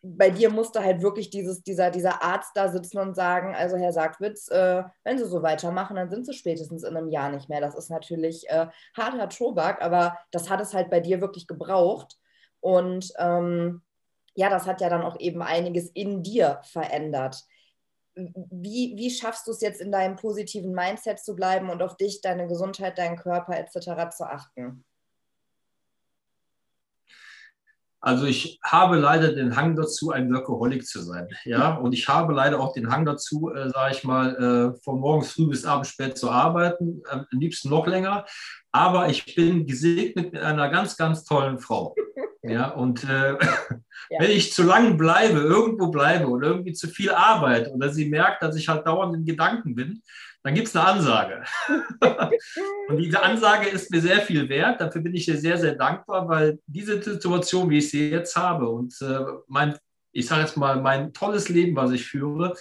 [0.01, 3.91] bei dir musste halt wirklich dieses, dieser, dieser Arzt da sitzen und sagen, also Herr
[3.91, 7.59] Sagwitz, äh, wenn Sie so weitermachen, dann sind Sie spätestens in einem Jahr nicht mehr.
[7.59, 12.17] Das ist natürlich äh, harter Tobak, aber das hat es halt bei dir wirklich gebraucht.
[12.61, 13.81] Und ähm,
[14.35, 17.43] ja, das hat ja dann auch eben einiges in dir verändert
[18.15, 22.21] wie, wie schaffst du es jetzt in deinem positiven Mindset zu bleiben und auf dich,
[22.21, 24.15] deine Gesundheit, deinen Körper etc.
[24.15, 24.83] zu achten?
[28.01, 31.27] Also ich habe leider den Hang dazu, ein Workaholic zu sein.
[31.43, 34.35] Ja, und ich habe leider auch den Hang dazu, äh, sage ich mal,
[34.75, 38.25] äh, von morgens früh bis abends spät zu arbeiten, äh, am liebsten noch länger.
[38.71, 41.93] Aber ich bin gesegnet mit einer ganz, ganz tollen Frau.
[42.41, 43.33] Ja, und äh,
[44.09, 44.19] ja.
[44.19, 48.41] wenn ich zu lang bleibe, irgendwo bleibe oder irgendwie zu viel arbeite oder sie merkt,
[48.41, 50.01] dass ich halt dauernd in Gedanken bin,
[50.43, 51.43] dann gibt es eine Ansage.
[52.87, 54.79] und diese Ansage ist mir sehr viel wert.
[54.79, 58.69] Dafür bin ich dir sehr, sehr dankbar, weil diese Situation, wie ich sie jetzt habe
[58.69, 59.77] und äh, mein,
[60.13, 62.55] ich sage jetzt mal, mein tolles Leben, was ich führe,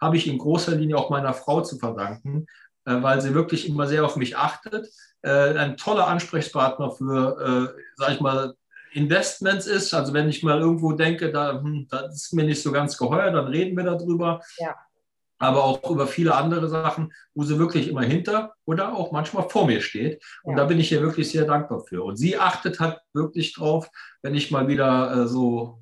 [0.00, 2.46] habe ich in großer Linie auch meiner Frau zu verdanken,
[2.86, 4.88] äh, weil sie wirklich immer sehr auf mich achtet.
[5.20, 8.54] Äh, ein toller Ansprechpartner für, äh, sage ich mal,
[8.92, 9.94] Investments ist.
[9.94, 13.30] Also wenn ich mal irgendwo denke, da, hm, das ist mir nicht so ganz geheuer,
[13.30, 14.40] dann reden wir darüber.
[14.58, 14.76] Ja.
[15.40, 19.66] Aber auch über viele andere Sachen, wo sie wirklich immer hinter oder auch manchmal vor
[19.66, 20.22] mir steht.
[20.42, 20.62] Und ja.
[20.62, 22.02] da bin ich ihr wirklich sehr dankbar für.
[22.02, 23.88] Und sie achtet halt wirklich drauf,
[24.22, 25.80] wenn ich mal wieder äh, so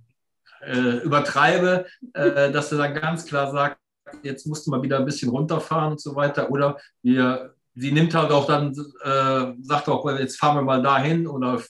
[0.61, 3.79] äh, übertreibe, äh, dass sie dann ganz klar sagt,
[4.23, 6.51] jetzt musst du mal wieder ein bisschen runterfahren und so weiter.
[6.51, 8.73] Oder wir sie nimmt halt auch dann,
[9.05, 11.63] äh, sagt auch, jetzt fahren wir mal dahin oder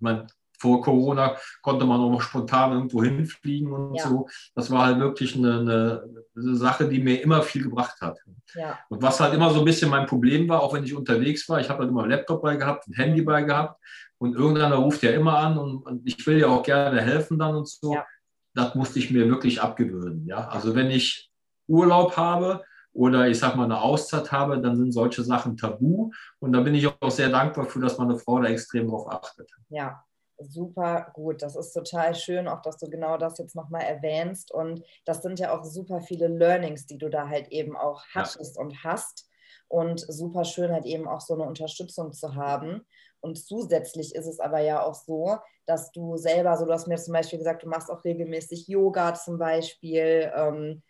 [0.00, 0.26] man,
[0.62, 4.08] vor Corona konnte man auch noch spontan irgendwo hinfliegen und ja.
[4.08, 4.28] so.
[4.54, 8.18] Das war halt wirklich eine, eine, eine, Sache, die mir immer viel gebracht hat.
[8.54, 8.78] Ja.
[8.88, 11.60] Und was halt immer so ein bisschen mein Problem war, auch wenn ich unterwegs war,
[11.60, 13.80] ich habe halt immer einen Laptop bei gehabt, ein Handy bei gehabt
[14.18, 17.56] und irgendeiner ruft ja immer an und, und ich will ja auch gerne helfen dann
[17.56, 17.94] und so.
[17.94, 18.06] Ja.
[18.54, 20.26] Das musste ich mir wirklich abgewöhnen.
[20.26, 20.46] Ja?
[20.48, 21.28] Also wenn ich
[21.66, 22.62] Urlaub habe,
[22.94, 26.10] oder ich sag mal eine Auszeit habe, dann sind solche Sachen tabu.
[26.40, 29.50] Und da bin ich auch sehr dankbar für, dass meine Frau da extrem drauf achtet.
[29.70, 30.04] Ja,
[30.44, 31.42] super gut.
[31.42, 34.52] Das ist total schön, auch dass du genau das jetzt nochmal erwähnst.
[34.52, 38.56] Und das sind ja auch super viele Learnings, die du da halt eben auch hattest
[38.56, 38.62] ja.
[38.62, 39.28] und hast.
[39.68, 42.86] Und super schön halt eben auch so eine Unterstützung zu haben.
[43.20, 46.98] Und zusätzlich ist es aber ja auch so, dass du selber, so du hast mir
[46.98, 50.30] zum Beispiel gesagt, du machst auch regelmäßig Yoga zum Beispiel.
[50.34, 50.82] Ähm,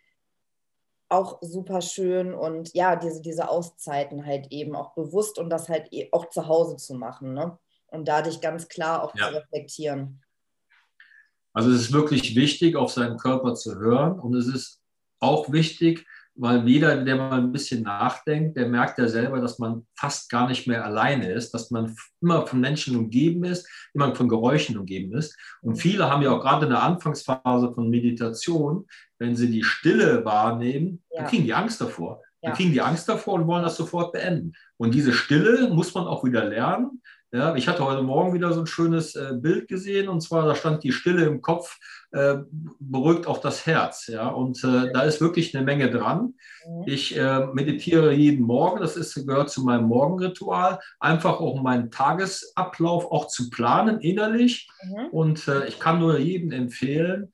[1.13, 5.87] auch super schön und ja, diese, diese Auszeiten halt eben auch bewusst und das halt
[5.91, 7.33] e, auch zu Hause zu machen.
[7.33, 7.57] Ne?
[7.93, 9.27] Und da dich ganz klar auch ja.
[9.27, 10.21] zu reflektieren.
[11.53, 14.81] Also es ist wirklich wichtig, auf seinen Körper zu hören und es ist
[15.19, 19.85] auch wichtig, weil jeder, der mal ein bisschen nachdenkt, der merkt ja selber, dass man
[19.95, 24.27] fast gar nicht mehr alleine ist, dass man immer von Menschen umgeben ist, immer von
[24.27, 25.37] Geräuschen umgeben ist.
[25.61, 28.87] Und viele haben ja auch gerade in der Anfangsphase von Meditation,
[29.19, 31.21] wenn sie die Stille wahrnehmen, ja.
[31.21, 32.23] dann kriegen die Angst davor.
[32.41, 32.49] Ja.
[32.49, 34.53] Dann kriegen die Angst davor und wollen das sofort beenden.
[34.77, 37.01] Und diese Stille muss man auch wieder lernen.
[37.33, 40.53] Ja, ich hatte heute Morgen wieder so ein schönes äh, Bild gesehen und zwar da
[40.53, 41.79] stand die Stille im Kopf
[42.11, 42.35] äh,
[42.79, 44.05] beruhigt auch das Herz.
[44.05, 46.35] Ja, und äh, da ist wirklich eine Menge dran.
[46.67, 46.83] Mhm.
[46.85, 53.11] Ich äh, meditiere jeden Morgen, das ist, gehört zu meinem Morgenritual, einfach auch meinen Tagesablauf
[53.11, 54.69] auch zu planen innerlich.
[54.83, 55.07] Mhm.
[55.07, 57.31] Und äh, ich kann nur jedem empfehlen,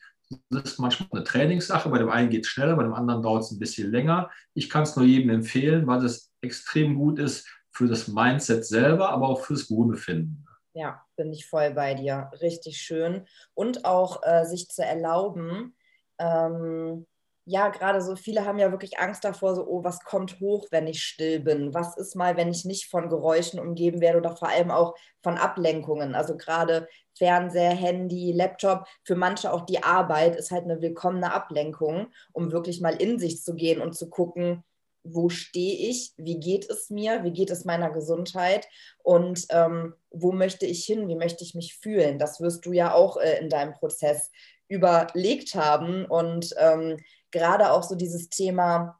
[0.49, 1.89] das ist manchmal eine Trainingssache.
[1.89, 4.29] Bei dem einen geht es schneller, bei dem anderen dauert es ein bisschen länger.
[4.53, 7.45] Ich kann es nur jedem empfehlen, weil es extrem gut ist,
[7.79, 10.45] für das Mindset selber, aber auch fürs Wohlbefinden.
[10.73, 12.29] Ja, bin ich voll bei dir.
[12.41, 13.25] Richtig schön.
[13.53, 15.77] Und auch äh, sich zu erlauben,
[16.17, 17.07] ähm,
[17.45, 20.87] ja, gerade so viele haben ja wirklich Angst davor, so, oh, was kommt hoch, wenn
[20.87, 21.73] ich still bin?
[21.73, 25.37] Was ist mal, wenn ich nicht von Geräuschen umgeben werde oder vor allem auch von
[25.37, 26.15] Ablenkungen?
[26.15, 26.85] Also gerade
[27.17, 32.81] Fernseher, Handy, Laptop, für manche auch die Arbeit ist halt eine willkommene Ablenkung, um wirklich
[32.81, 34.65] mal in sich zu gehen und zu gucken,
[35.13, 38.67] wo stehe ich, wie geht es mir, wie geht es meiner Gesundheit
[39.03, 42.19] und ähm, wo möchte ich hin, wie möchte ich mich fühlen.
[42.19, 44.31] Das wirst du ja auch äh, in deinem Prozess
[44.67, 46.97] überlegt haben und ähm,
[47.31, 48.99] gerade auch so dieses Thema,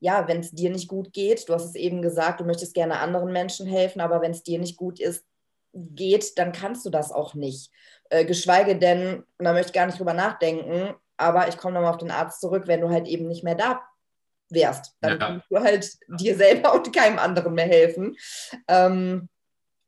[0.00, 2.98] ja, wenn es dir nicht gut geht, du hast es eben gesagt, du möchtest gerne
[2.98, 5.24] anderen Menschen helfen, aber wenn es dir nicht gut ist,
[5.72, 7.70] geht, dann kannst du das auch nicht.
[8.08, 11.90] Äh, geschweige denn, und da möchte ich gar nicht drüber nachdenken, aber ich komme nochmal
[11.90, 13.82] auf den Arzt zurück, wenn du halt eben nicht mehr da
[14.52, 14.96] wärst.
[15.00, 15.16] Dann ja.
[15.18, 18.16] kannst du halt dir selber und keinem anderen mehr helfen.
[18.68, 19.28] Ähm,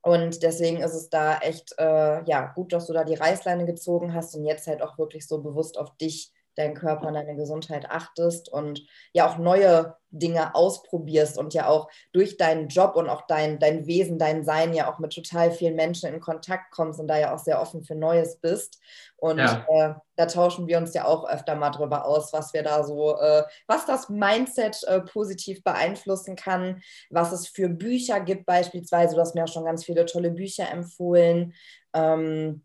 [0.02, 4.14] und deswegen ist es da echt äh, ja, gut, dass du da die Reißleine gezogen
[4.14, 7.90] hast und jetzt halt auch wirklich so bewusst auf dich deinen Körper und deine Gesundheit
[7.90, 13.26] achtest und ja auch neue Dinge ausprobierst und ja auch durch deinen Job und auch
[13.26, 17.08] dein, dein Wesen, dein Sein ja auch mit total vielen Menschen in Kontakt kommst und
[17.08, 18.78] da ja auch sehr offen für Neues bist.
[19.16, 19.64] Und ja.
[19.68, 23.16] äh, da tauschen wir uns ja auch öfter mal drüber aus, was wir da so,
[23.18, 29.14] äh, was das Mindset äh, positiv beeinflussen kann, was es für Bücher gibt beispielsweise.
[29.14, 31.54] Du hast mir auch schon ganz viele tolle Bücher empfohlen.
[31.94, 32.62] Ähm,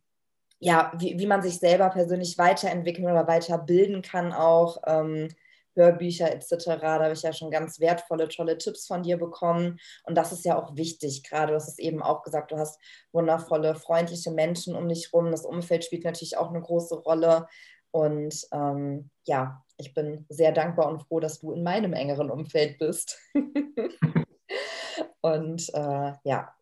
[0.59, 4.81] ja, wie, wie man sich selber persönlich weiterentwickeln oder weiterbilden kann auch.
[4.85, 5.29] Ähm,
[5.77, 6.65] Hörbücher etc.
[6.79, 9.79] Da habe ich ja schon ganz wertvolle, tolle Tipps von dir bekommen.
[10.03, 11.23] Und das ist ja auch wichtig.
[11.23, 15.31] Gerade, du hast es eben auch gesagt, du hast wundervolle, freundliche Menschen um dich rum.
[15.31, 17.47] Das Umfeld spielt natürlich auch eine große Rolle.
[17.91, 22.79] Und ähm, ja, ich bin sehr dankbar und froh, dass du in meinem engeren Umfeld
[22.79, 23.19] bist.
[25.21, 26.53] und äh, ja,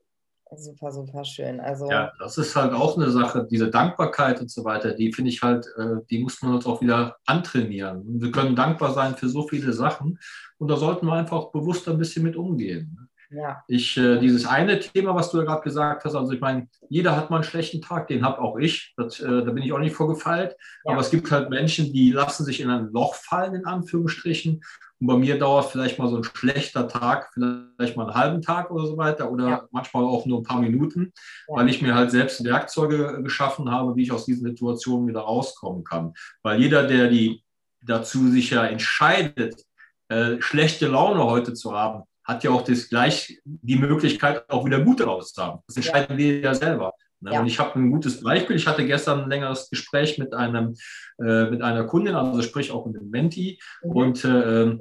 [0.57, 1.59] Super, super schön.
[1.59, 5.31] Also ja, das ist halt auch eine Sache, diese Dankbarkeit und so weiter, die finde
[5.31, 8.03] ich halt, äh, die muss man uns auch wieder antrainieren.
[8.21, 10.19] Wir können dankbar sein für so viele Sachen
[10.57, 13.09] und da sollten wir einfach bewusst ein bisschen mit umgehen.
[13.31, 13.63] Ja.
[13.67, 17.15] Ich, äh, dieses eine Thema, was du ja gerade gesagt hast, also ich meine, jeder
[17.15, 19.79] hat mal einen schlechten Tag, den habe auch ich, das, äh, da bin ich auch
[19.79, 20.91] nicht vorgefeilt, ja.
[20.91, 24.61] aber es gibt halt Menschen, die lassen sich in ein Loch fallen, in Anführungsstrichen,
[24.99, 28.71] und bei mir dauert vielleicht mal so ein schlechter Tag, vielleicht mal einen halben Tag
[28.71, 29.67] oder so weiter oder ja.
[29.71, 31.11] manchmal auch nur ein paar Minuten,
[31.47, 31.55] ja.
[31.55, 35.83] weil ich mir halt selbst Werkzeuge geschaffen habe, wie ich aus diesen Situationen wieder rauskommen
[35.83, 36.13] kann.
[36.43, 37.43] Weil jeder, der die
[37.81, 39.61] dazu sich ja entscheidet,
[40.07, 44.79] äh, schlechte Laune heute zu haben, hat ja auch das gleich die Möglichkeit, auch wieder
[44.79, 45.59] gute rauszuhaben.
[45.67, 46.17] Das entscheiden ja.
[46.17, 46.93] wir ja selber.
[47.25, 47.33] Ne?
[47.33, 47.41] Ja.
[47.41, 48.55] Und ich habe ein gutes Beispiel.
[48.55, 50.75] Ich hatte gestern ein längeres Gespräch mit einem
[51.19, 53.59] äh, mit einer Kundin, also sprich auch mit einem Menti.
[53.83, 53.91] Mhm.
[53.91, 54.77] Und äh,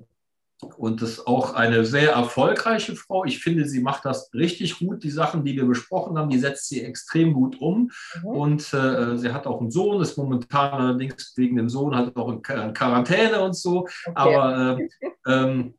[0.76, 3.24] und das ist auch eine sehr erfolgreiche Frau.
[3.24, 5.02] Ich finde, sie macht das richtig gut.
[5.02, 7.90] Die Sachen, die wir besprochen haben, die setzt sie extrem gut um.
[8.22, 8.26] Mhm.
[8.26, 12.30] Und äh, sie hat auch einen Sohn, ist momentan allerdings wegen dem Sohn halt auch
[12.30, 13.80] in Quarantäne und so.
[13.80, 14.12] Okay.
[14.14, 14.88] Aber äh,
[15.26, 15.74] ähm,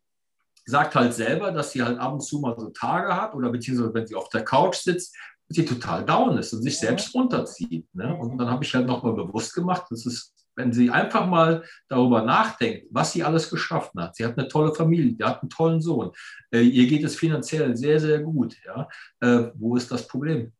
[0.65, 3.93] sagt halt selber, dass sie halt ab und zu mal so Tage hat oder beziehungsweise
[3.93, 5.15] wenn sie auf der Couch sitzt,
[5.47, 7.87] sie total down ist und sich selbst runterzieht.
[7.93, 8.15] Ne?
[8.15, 12.21] Und dann habe ich halt nochmal bewusst gemacht, das ist wenn sie einfach mal darüber
[12.21, 14.15] nachdenkt, was sie alles geschaffen hat.
[14.15, 16.11] Sie hat eine tolle Familie, sie hat einen tollen Sohn,
[16.51, 18.55] äh, ihr geht es finanziell sehr, sehr gut.
[18.65, 18.87] Ja?
[19.19, 20.53] Äh, wo ist das Problem?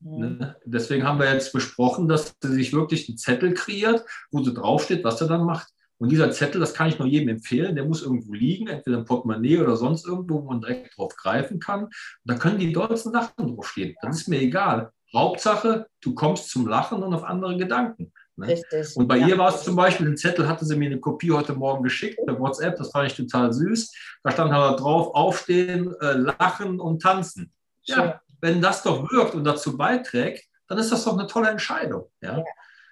[0.00, 0.56] Ne?
[0.64, 5.04] Deswegen haben wir jetzt besprochen, dass sie sich wirklich einen Zettel kreiert, wo sie draufsteht,
[5.04, 5.68] was er dann macht.
[6.02, 9.04] Und dieser Zettel, das kann ich nur jedem empfehlen, der muss irgendwo liegen, entweder im
[9.04, 11.84] Portemonnaie oder sonst irgendwo, wo man direkt drauf greifen kann.
[11.84, 11.92] Und
[12.24, 13.94] da können die dollsten Sachen draufstehen.
[14.02, 14.90] Das ist mir egal.
[15.14, 18.12] Hauptsache, du kommst zum Lachen und auf andere Gedanken.
[18.34, 18.48] Ne?
[18.48, 18.96] Richtig.
[18.96, 19.28] Und bei ja.
[19.28, 22.18] ihr war es zum Beispiel, den Zettel hatte sie mir eine Kopie heute Morgen geschickt
[22.26, 23.94] per WhatsApp, das fand ich total süß.
[24.24, 27.52] Da stand halt drauf, aufstehen, äh, lachen und tanzen.
[27.88, 27.96] Schön.
[27.96, 32.10] Ja, wenn das doch wirkt und dazu beiträgt, dann ist das doch eine tolle Entscheidung.
[32.20, 32.38] Ja?
[32.38, 32.44] ja.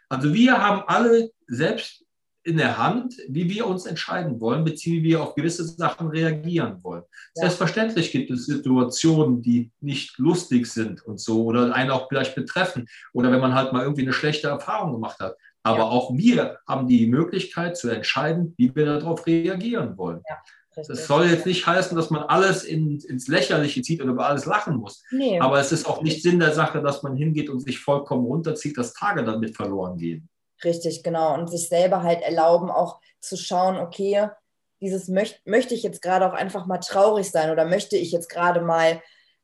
[0.09, 2.05] Also wir haben alle selbst
[2.43, 6.83] in der Hand, wie wir uns entscheiden wollen, beziehungsweise wie wir auf gewisse Sachen reagieren
[6.83, 7.03] wollen.
[7.37, 7.43] Ja.
[7.43, 12.87] Selbstverständlich gibt es Situationen, die nicht lustig sind und so oder einen auch vielleicht betreffen
[13.13, 15.37] oder wenn man halt mal irgendwie eine schlechte Erfahrung gemacht hat.
[15.63, 15.85] Aber ja.
[15.85, 20.23] auch wir haben die Möglichkeit zu entscheiden, wie wir darauf reagieren wollen.
[20.29, 20.39] Ja.
[20.77, 24.47] Das soll jetzt nicht heißen, dass man alles in, ins Lächerliche zieht und über alles
[24.47, 25.03] lachen muss.
[25.11, 25.39] Nee.
[25.41, 28.79] Aber es ist auch nicht Sinn der Sache, dass man hingeht und sich vollkommen runterzieht,
[28.79, 30.29] dass Tage damit verloren gehen.
[30.65, 31.35] Richtig, genau.
[31.35, 34.29] Und sich selber halt erlauben, auch zu schauen, okay,
[34.81, 38.29] dieses möcht, möchte ich jetzt gerade auch einfach mal traurig sein oder möchte ich jetzt
[38.29, 39.01] gerade mal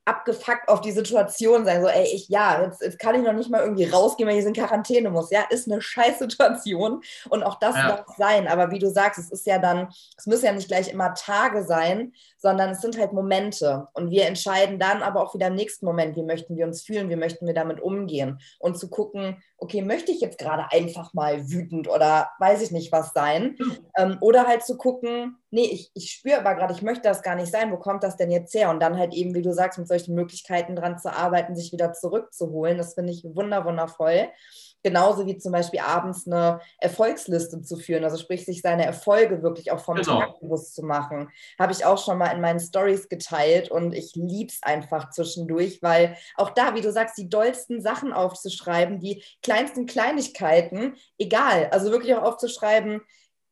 [0.06, 1.82] abgefuckt auf die Situation sein.
[1.82, 4.44] So, ey, ich, ja, jetzt, jetzt kann ich noch nicht mal irgendwie rausgehen, weil ich
[4.44, 5.30] in Quarantäne muss.
[5.30, 7.88] Ja, ist eine scheiß Situation und auch das ja.
[7.88, 8.46] darf sein.
[8.46, 11.64] Aber wie du sagst, es ist ja dann, es müssen ja nicht gleich immer Tage
[11.64, 13.88] sein, sondern es sind halt Momente.
[13.94, 17.10] Und wir entscheiden dann aber auch wieder im nächsten Moment, wie möchten wir uns fühlen,
[17.10, 18.38] wie möchten wir damit umgehen.
[18.60, 22.92] Und zu gucken, okay, möchte ich jetzt gerade einfach mal wütend oder weiß ich nicht
[22.92, 23.56] was sein?
[23.96, 27.34] Ähm, oder halt zu gucken, nee, ich, ich spüre aber gerade, ich möchte das gar
[27.34, 28.70] nicht sein, wo kommt das denn jetzt her?
[28.70, 31.92] Und dann halt eben, wie du sagst, mit solchen Möglichkeiten dran zu arbeiten, sich wieder
[31.92, 32.76] zurückzuholen.
[32.76, 34.28] Das finde ich wunder, wundervoll.
[34.86, 39.72] Genauso wie zum Beispiel abends eine Erfolgsliste zu führen, also sprich, sich seine Erfolge wirklich
[39.72, 40.20] auch vom genau.
[40.20, 41.28] Tag bewusst zu machen.
[41.58, 45.82] Habe ich auch schon mal in meinen Stories geteilt und ich liebe es einfach zwischendurch,
[45.82, 51.90] weil auch da, wie du sagst, die dollsten Sachen aufzuschreiben, die kleinsten Kleinigkeiten, egal, also
[51.90, 53.00] wirklich auch aufzuschreiben,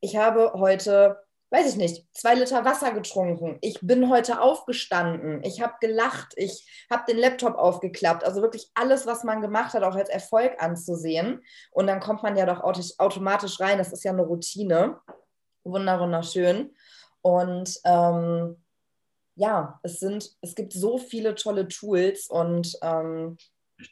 [0.00, 1.23] ich habe heute
[1.54, 3.58] weiß ich nicht, zwei Liter Wasser getrunken.
[3.60, 5.40] Ich bin heute aufgestanden.
[5.44, 6.32] Ich habe gelacht.
[6.34, 8.24] Ich habe den Laptop aufgeklappt.
[8.24, 11.44] Also wirklich alles, was man gemacht hat, auch als Erfolg anzusehen.
[11.70, 12.60] Und dann kommt man ja doch
[12.98, 13.78] automatisch rein.
[13.78, 14.98] Das ist ja eine Routine.
[15.62, 16.74] Wunder, wunderschön.
[17.22, 18.60] Und ähm,
[19.36, 23.38] ja, es sind, es gibt so viele tolle Tools und ähm,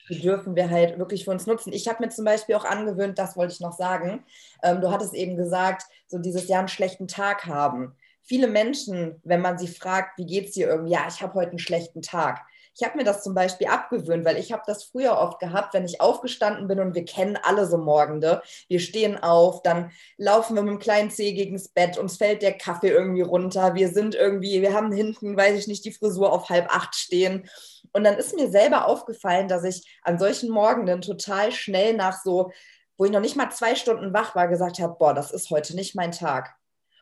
[0.08, 1.72] die dürfen wir halt wirklich für uns nutzen.
[1.72, 4.24] Ich habe mir zum Beispiel auch angewöhnt, das wollte ich noch sagen,
[4.62, 7.96] ähm, du hattest eben gesagt, so dieses Jahr einen schlechten Tag haben.
[8.22, 11.50] Viele Menschen, wenn man sie fragt, wie geht es dir irgendwie, ja, ich habe heute
[11.50, 12.42] einen schlechten Tag.
[12.74, 15.84] Ich habe mir das zum Beispiel abgewöhnt, weil ich habe das früher oft gehabt, wenn
[15.84, 18.42] ich aufgestanden bin und wir kennen alle so Morgende.
[18.68, 22.56] Wir stehen auf, dann laufen wir mit dem kleinen Zeh gegens Bett, uns fällt der
[22.56, 26.48] Kaffee irgendwie runter, wir sind irgendwie, wir haben hinten, weiß ich nicht, die Frisur auf
[26.48, 27.48] halb acht stehen
[27.92, 32.52] und dann ist mir selber aufgefallen, dass ich an solchen Morgenden total schnell nach so,
[32.96, 35.74] wo ich noch nicht mal zwei Stunden wach war, gesagt habe, boah, das ist heute
[35.74, 36.54] nicht mein Tag.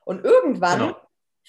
[0.04, 0.96] Und irgendwann genau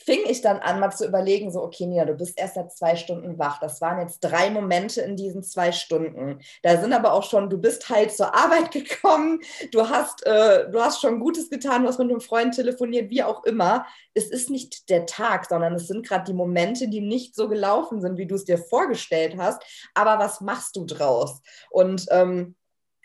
[0.04, 2.96] fing ich dann an, mal zu überlegen, so, okay, Nina, du bist erst seit zwei
[2.96, 3.60] Stunden wach.
[3.60, 6.40] Das waren jetzt drei Momente in diesen zwei Stunden.
[6.64, 10.82] Da sind aber auch schon, du bist halt zur Arbeit gekommen, du hast, äh, du
[10.82, 13.86] hast schon Gutes getan, du hast mit einem Freund telefoniert, wie auch immer.
[14.14, 18.02] Es ist nicht der Tag, sondern es sind gerade die Momente, die nicht so gelaufen
[18.02, 19.62] sind, wie du es dir vorgestellt hast.
[19.94, 21.42] Aber was machst du draus?
[21.70, 22.56] Und ähm,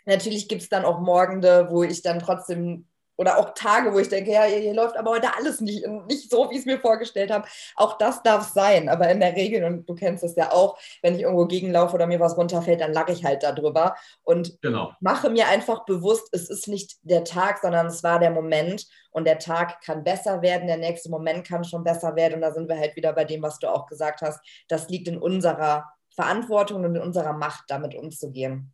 [0.05, 4.09] natürlich gibt es dann auch Morgende, wo ich dann trotzdem oder auch Tage, wo ich
[4.09, 6.79] denke, ja, hier, hier läuft aber heute alles nicht, nicht so, wie ich es mir
[6.79, 7.47] vorgestellt habe.
[7.75, 11.15] Auch das darf sein, aber in der Regel, und du kennst es ja auch, wenn
[11.15, 14.93] ich irgendwo gegenlaufe oder mir was runterfällt, dann lache ich halt darüber und genau.
[14.99, 19.25] mache mir einfach bewusst, es ist nicht der Tag, sondern es war der Moment und
[19.25, 22.69] der Tag kann besser werden, der nächste Moment kann schon besser werden und da sind
[22.69, 24.39] wir halt wieder bei dem, was du auch gesagt hast.
[24.67, 28.73] Das liegt in unserer Verantwortung und in unserer Macht, damit umzugehen.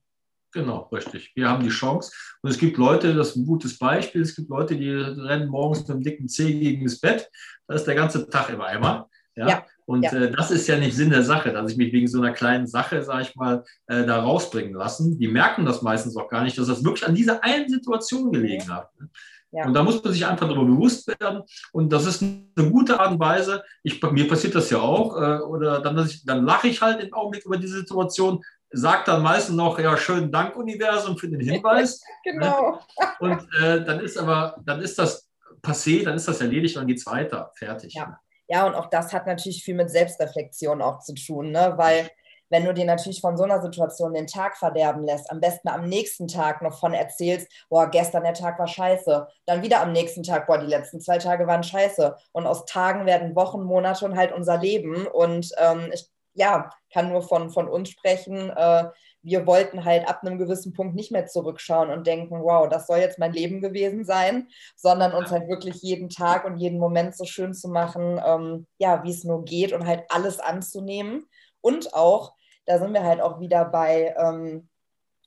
[0.54, 1.32] Genau, richtig.
[1.36, 2.12] Wir haben die Chance.
[2.42, 5.80] Und es gibt Leute, das ist ein gutes Beispiel, es gibt Leute, die rennen morgens
[5.80, 7.30] mit einem dicken Zeh gegen das Bett.
[7.68, 9.10] Da ist der ganze Tag im Eimer.
[9.36, 9.48] Ja.
[9.48, 9.66] ja.
[9.86, 10.14] Und ja.
[10.14, 12.68] Äh, das ist ja nicht Sinn der Sache, dass ich mich wegen so einer kleinen
[12.68, 15.18] Sache, sage ich mal, äh, da rausbringen lassen.
[15.18, 18.72] Die merken das meistens auch gar nicht, dass das wirklich an dieser einen Situation gelegen
[18.72, 18.90] hat.
[19.00, 19.10] Ne?
[19.54, 19.68] Ja.
[19.68, 21.44] Und da muss man sich einfach darüber bewusst werden.
[21.74, 23.64] Und das ist eine gute Art und Weise.
[23.84, 25.16] Ich, mir passiert das ja auch.
[25.16, 29.56] Äh, oder dann, dann lache ich halt im Augenblick über diese Situation sagt dann meistens
[29.56, 32.04] noch, ja, schönen Dank, Universum, für den Hinweis.
[32.24, 32.80] genau.
[33.20, 35.30] Und äh, dann ist aber, dann ist das
[35.62, 37.52] passé, dann ist das erledigt, dann geht es weiter.
[37.56, 37.94] Fertig.
[37.94, 38.20] Ja.
[38.48, 41.74] ja, und auch das hat natürlich viel mit Selbstreflexion auch zu tun, ne?
[41.78, 42.10] weil
[42.50, 45.90] Wenn du dir natürlich von so einer Situation den Tag verderben lässt, am besten am
[45.90, 50.22] nächsten Tag noch von erzählst, boah, gestern der Tag war scheiße, dann wieder am nächsten
[50.22, 52.16] Tag, boah, die letzten zwei Tage waren scheiße.
[52.32, 55.08] Und aus Tagen werden Wochen, Monate und halt unser Leben.
[55.08, 58.50] Und ähm, ich ja, kann nur von, von uns sprechen.
[58.50, 58.90] Äh,
[59.22, 63.00] wir wollten halt ab einem gewissen Punkt nicht mehr zurückschauen und denken, wow, das soll
[63.00, 67.26] jetzt mein Leben gewesen sein, sondern uns halt wirklich jeden Tag und jeden Moment so
[67.26, 71.26] schön zu machen, ähm, ja, wie es nur geht und halt alles anzunehmen.
[71.62, 72.34] Und auch,
[72.66, 74.68] da sind wir halt auch wieder bei, ähm,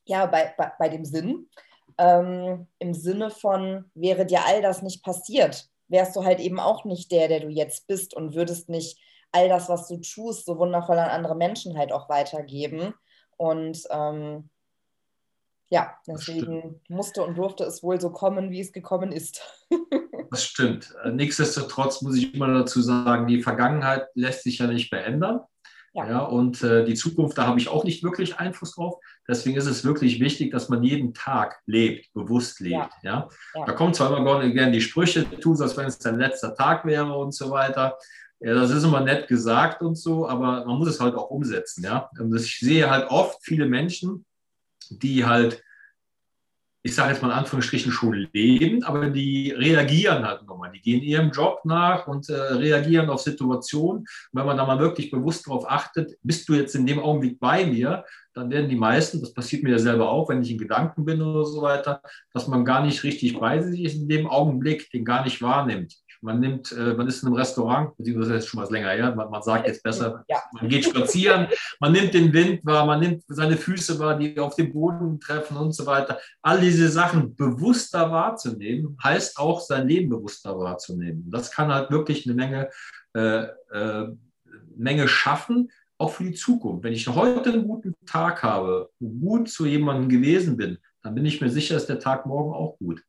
[0.04, 1.48] ja, bei, bei, bei dem Sinn.
[1.98, 6.84] Ähm, Im Sinne von, wäre dir all das nicht passiert, wärst du halt eben auch
[6.84, 8.98] nicht der, der du jetzt bist und würdest nicht
[9.32, 12.94] all das, was du tust, so wundervoll an andere Menschen halt auch weitergeben.
[13.36, 14.50] Und ähm,
[15.68, 19.42] ja, deswegen musste und durfte es wohl so kommen, wie es gekommen ist.
[20.30, 20.94] das stimmt.
[21.10, 25.40] Nichtsdestotrotz muss ich immer dazu sagen, die Vergangenheit lässt sich ja nicht verändern.
[25.96, 26.06] Ja.
[26.06, 28.98] ja und äh, die Zukunft, da habe ich auch nicht wirklich Einfluss drauf.
[29.26, 32.74] Deswegen ist es wirklich wichtig, dass man jeden Tag lebt, bewusst lebt.
[32.74, 32.90] Ja.
[33.02, 33.28] ja?
[33.54, 33.64] ja.
[33.64, 36.84] Da kommen zwar immer gerne die Sprüche, tu es, als wenn es dein letzter Tag
[36.84, 37.98] wäre und so weiter.
[38.40, 41.84] Ja, das ist immer nett gesagt und so, aber man muss es halt auch umsetzen.
[41.84, 42.10] Ja?
[42.34, 44.26] Ich sehe halt oft viele Menschen,
[44.90, 45.62] die halt,
[46.82, 50.70] ich sage jetzt mal in Anführungsstrichen, schon leben, aber die reagieren halt nochmal.
[50.70, 54.00] Die gehen ihrem Job nach und äh, reagieren auf Situationen.
[54.00, 57.40] Und wenn man da mal wirklich bewusst darauf achtet, bist du jetzt in dem Augenblick
[57.40, 60.58] bei mir, dann werden die meisten, das passiert mir ja selber auch, wenn ich in
[60.58, 62.02] Gedanken bin oder so weiter,
[62.34, 65.96] dass man gar nicht richtig bei sich ist in dem Augenblick, den gar nicht wahrnimmt.
[66.20, 69.14] Man nimmt, äh, man ist in einem Restaurant, beziehungsweise das ist schon was länger her,
[69.14, 70.38] man, man sagt jetzt besser, ja.
[70.52, 71.48] man geht spazieren,
[71.80, 75.56] man nimmt den Wind wahr, man nimmt seine Füße wahr, die auf dem Boden treffen
[75.56, 76.18] und so weiter.
[76.42, 81.30] All diese Sachen bewusster wahrzunehmen, heißt auch sein Leben bewusster wahrzunehmen.
[81.30, 82.70] Das kann halt wirklich eine Menge,
[83.14, 84.08] äh, äh,
[84.76, 86.84] Menge schaffen, auch für die Zukunft.
[86.84, 91.40] Wenn ich heute einen guten Tag habe, gut zu jemandem gewesen bin, dann bin ich
[91.40, 93.02] mir sicher, ist der Tag morgen auch gut.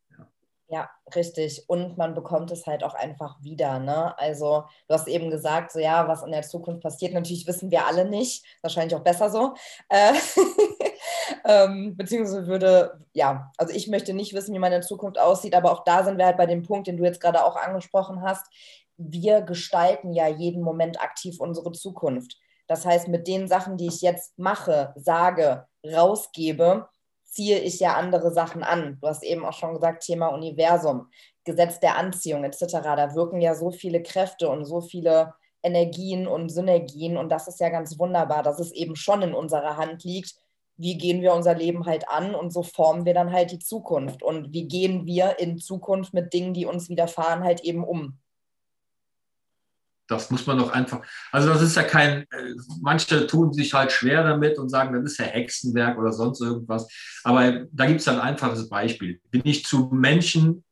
[0.70, 1.64] Ja, richtig.
[1.68, 3.80] Und man bekommt es halt auch einfach wieder.
[3.80, 4.18] Ne?
[4.20, 7.14] Also, du hast eben gesagt, so ja, was in der Zukunft passiert.
[7.14, 8.46] Natürlich wissen wir alle nicht.
[8.62, 9.54] Wahrscheinlich auch besser so.
[9.88, 10.14] Äh,
[11.46, 15.86] ähm, beziehungsweise würde, ja, also ich möchte nicht wissen, wie meine Zukunft aussieht, aber auch
[15.86, 18.46] da sind wir halt bei dem Punkt, den du jetzt gerade auch angesprochen hast.
[18.98, 22.38] Wir gestalten ja jeden Moment aktiv unsere Zukunft.
[22.68, 26.90] Das heißt, mit den Sachen, die ich jetzt mache, sage, rausgebe,
[27.28, 28.98] ziehe ich ja andere Sachen an.
[29.02, 31.10] Du hast eben auch schon gesagt, Thema Universum,
[31.44, 32.66] Gesetz der Anziehung etc.
[32.82, 37.18] Da wirken ja so viele Kräfte und so viele Energien und Synergien.
[37.18, 40.36] Und das ist ja ganz wunderbar, dass es eben schon in unserer Hand liegt.
[40.78, 44.24] Wie gehen wir unser Leben halt an und so formen wir dann halt die Zukunft.
[44.24, 48.20] Und wie gehen wir in Zukunft mit Dingen, die uns widerfahren, halt eben um
[50.08, 53.92] das muss man doch einfach, also das ist ja kein, äh, manche tun sich halt
[53.92, 56.88] schwer damit und sagen, das ist ja Hexenwerk oder sonst irgendwas.
[57.24, 59.20] Aber da gibt es ein einfaches Beispiel.
[59.30, 60.64] Bin ich zu Menschen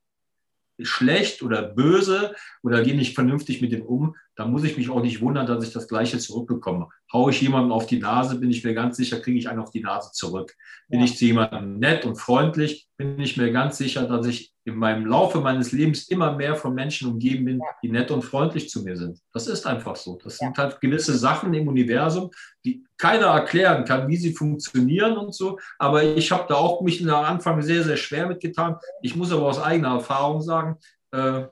[0.82, 5.02] schlecht oder böse oder gehe nicht vernünftig mit dem um, dann muss ich mich auch
[5.02, 6.88] nicht wundern, dass ich das Gleiche zurückbekomme.
[7.12, 9.70] Haue ich jemandem auf die Nase, bin ich mir ganz sicher, kriege ich einen auf
[9.70, 10.54] die Nase zurück.
[10.88, 11.06] Bin ja.
[11.06, 15.06] ich zu jemandem nett und freundlich, bin ich mir ganz sicher, dass ich in meinem
[15.06, 18.96] Laufe meines Lebens immer mehr von Menschen umgeben bin, die nett und freundlich zu mir
[18.96, 19.20] sind.
[19.32, 20.18] Das ist einfach so.
[20.22, 20.46] Das ja.
[20.46, 22.30] sind halt gewisse Sachen im Universum,
[22.64, 25.58] die keiner erklären kann, wie sie funktionieren und so.
[25.78, 28.76] Aber ich habe da auch mich am Anfang sehr, sehr schwer mitgetan.
[29.00, 30.76] Ich muss aber aus eigener Erfahrung sagen,
[31.12, 31.44] äh,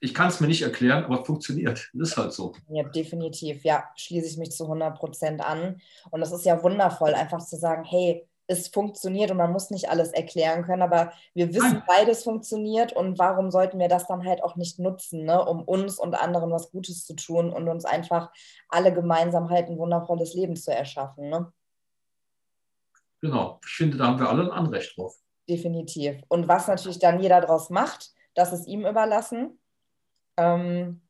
[0.00, 1.90] ich kann es mir nicht erklären, aber es funktioniert.
[1.92, 2.54] Das ist halt so.
[2.68, 3.64] Ja, definitiv.
[3.64, 5.80] Ja, schließe ich mich zu 100 Prozent an.
[6.10, 9.90] Und das ist ja wundervoll, einfach zu sagen, hey, es funktioniert und man muss nicht
[9.90, 14.42] alles erklären können, aber wir wissen, beides funktioniert und warum sollten wir das dann halt
[14.42, 18.32] auch nicht nutzen, ne, um uns und anderen was Gutes zu tun und uns einfach
[18.68, 21.28] alle gemeinsam halt ein wundervolles Leben zu erschaffen.
[21.28, 21.52] Ne?
[23.20, 25.14] Genau, ich finde, da haben wir alle ein Anrecht drauf.
[25.48, 26.20] Definitiv.
[26.26, 29.59] Und was natürlich dann jeder daraus macht, das ist ihm überlassen.
[30.36, 31.00] Ähm,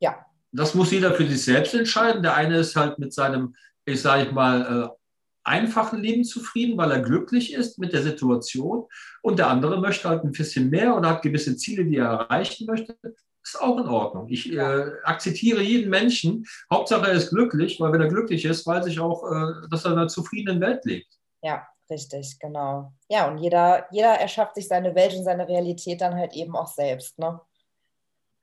[0.00, 0.26] ja.
[0.52, 2.22] Das muss jeder für sich selbst entscheiden.
[2.22, 3.54] Der eine ist halt mit seinem,
[3.84, 5.02] ich sage mal, äh,
[5.44, 8.86] einfachen Leben zufrieden, weil er glücklich ist mit der Situation.
[9.22, 12.66] Und der andere möchte halt ein bisschen mehr oder hat gewisse Ziele, die er erreichen
[12.66, 12.96] möchte.
[13.44, 14.28] Ist auch in Ordnung.
[14.28, 16.46] Ich äh, akzeptiere jeden Menschen.
[16.70, 19.92] Hauptsache er ist glücklich, weil wenn er glücklich ist, weiß ich auch, äh, dass er
[19.92, 21.08] in einer zufriedenen Welt lebt.
[21.42, 22.92] Ja, richtig, genau.
[23.08, 26.68] Ja, und jeder, jeder erschafft sich seine Welt und seine Realität dann halt eben auch
[26.68, 27.18] selbst.
[27.18, 27.40] Ne?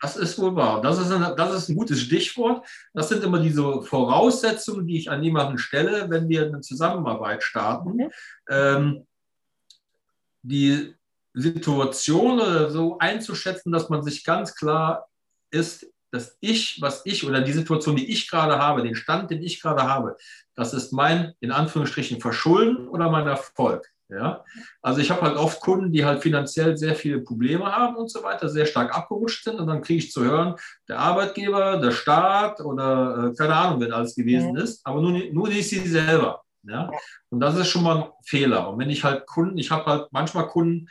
[0.02, 0.82] Das ist wohl wahr.
[0.82, 2.66] Das ist, ein, das ist ein gutes Stichwort.
[2.94, 7.96] Das sind immer diese Voraussetzungen, die ich an jemanden stelle, wenn wir eine Zusammenarbeit starten.
[7.96, 8.12] Mhm.
[8.50, 9.08] Ähm,
[10.42, 10.96] die
[11.34, 15.10] Situation oder so einzuschätzen, dass man sich ganz klar
[15.52, 19.44] ist, dass ich, was ich oder die Situation, die ich gerade habe, den Stand, den
[19.44, 20.18] ich gerade habe,
[20.56, 23.92] das ist mein, in Anführungsstrichen, Verschulden oder mein Erfolg.
[24.10, 24.44] Ja?
[24.82, 28.24] Also ich habe halt oft Kunden, die halt finanziell sehr viele Probleme haben und so
[28.24, 30.56] weiter, sehr stark abgerutscht sind und dann kriege ich zu hören,
[30.88, 34.64] der Arbeitgeber, der Staat oder äh, keine Ahnung, wer alles gewesen ja.
[34.64, 36.42] ist, aber nur, nur nicht sie selber.
[36.64, 36.90] Ja?
[37.30, 38.70] Und das ist schon mal ein Fehler.
[38.70, 40.90] Und wenn ich halt Kunden, ich habe halt manchmal Kunden,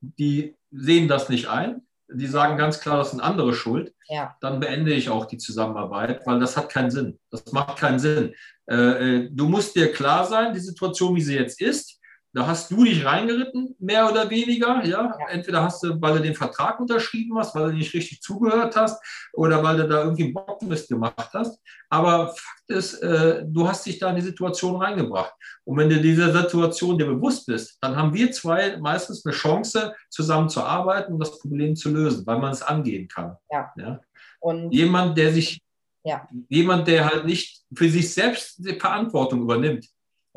[0.00, 4.36] die sehen das nicht ein, die sagen ganz klar, das sind andere schuld, ja.
[4.40, 7.18] dann beende ich auch die Zusammenarbeit, weil das hat keinen Sinn.
[7.30, 8.34] Das macht keinen Sinn.
[8.66, 11.97] Äh, äh du musst dir klar sein, die Situation, wie sie jetzt ist,
[12.38, 14.84] da hast du dich reingeritten, mehr oder weniger.
[14.84, 15.12] Ja?
[15.28, 19.02] Entweder hast du, weil du den Vertrag unterschrieben hast, weil du nicht richtig zugehört hast
[19.32, 21.60] oder weil du da irgendwie einen Bockmist gemacht hast.
[21.88, 25.34] Aber Fakt ist, äh, du hast dich da in die Situation reingebracht.
[25.64, 29.92] Und wenn du dieser Situation dir bewusst bist, dann haben wir zwei meistens eine Chance,
[30.08, 33.36] zusammen zu arbeiten und das Problem zu lösen, weil man es angehen kann.
[33.50, 33.72] Ja.
[33.76, 34.00] ja?
[34.38, 35.60] Und jemand, der sich,
[36.04, 36.28] ja.
[36.48, 39.88] jemand, der halt nicht für sich selbst die Verantwortung übernimmt,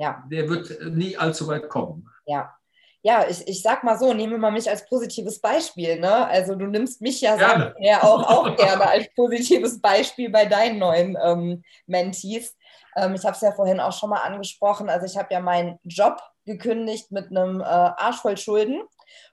[0.01, 0.23] ja.
[0.31, 2.09] Der wird nie allzu weit kommen.
[2.25, 2.55] Ja.
[3.03, 5.99] Ja, ich, ich sag mal so, nehme mal mich als positives Beispiel.
[5.99, 6.27] Ne?
[6.27, 7.73] Also du nimmst mich ja, gerne.
[7.79, 12.55] ja auch, auch gerne als positives Beispiel bei deinen neuen ähm, Mentees.
[12.95, 14.89] Ähm, ich habe es ja vorhin auch schon mal angesprochen.
[14.89, 18.83] Also ich habe ja meinen Job gekündigt mit einem äh, Arsch voll Schulden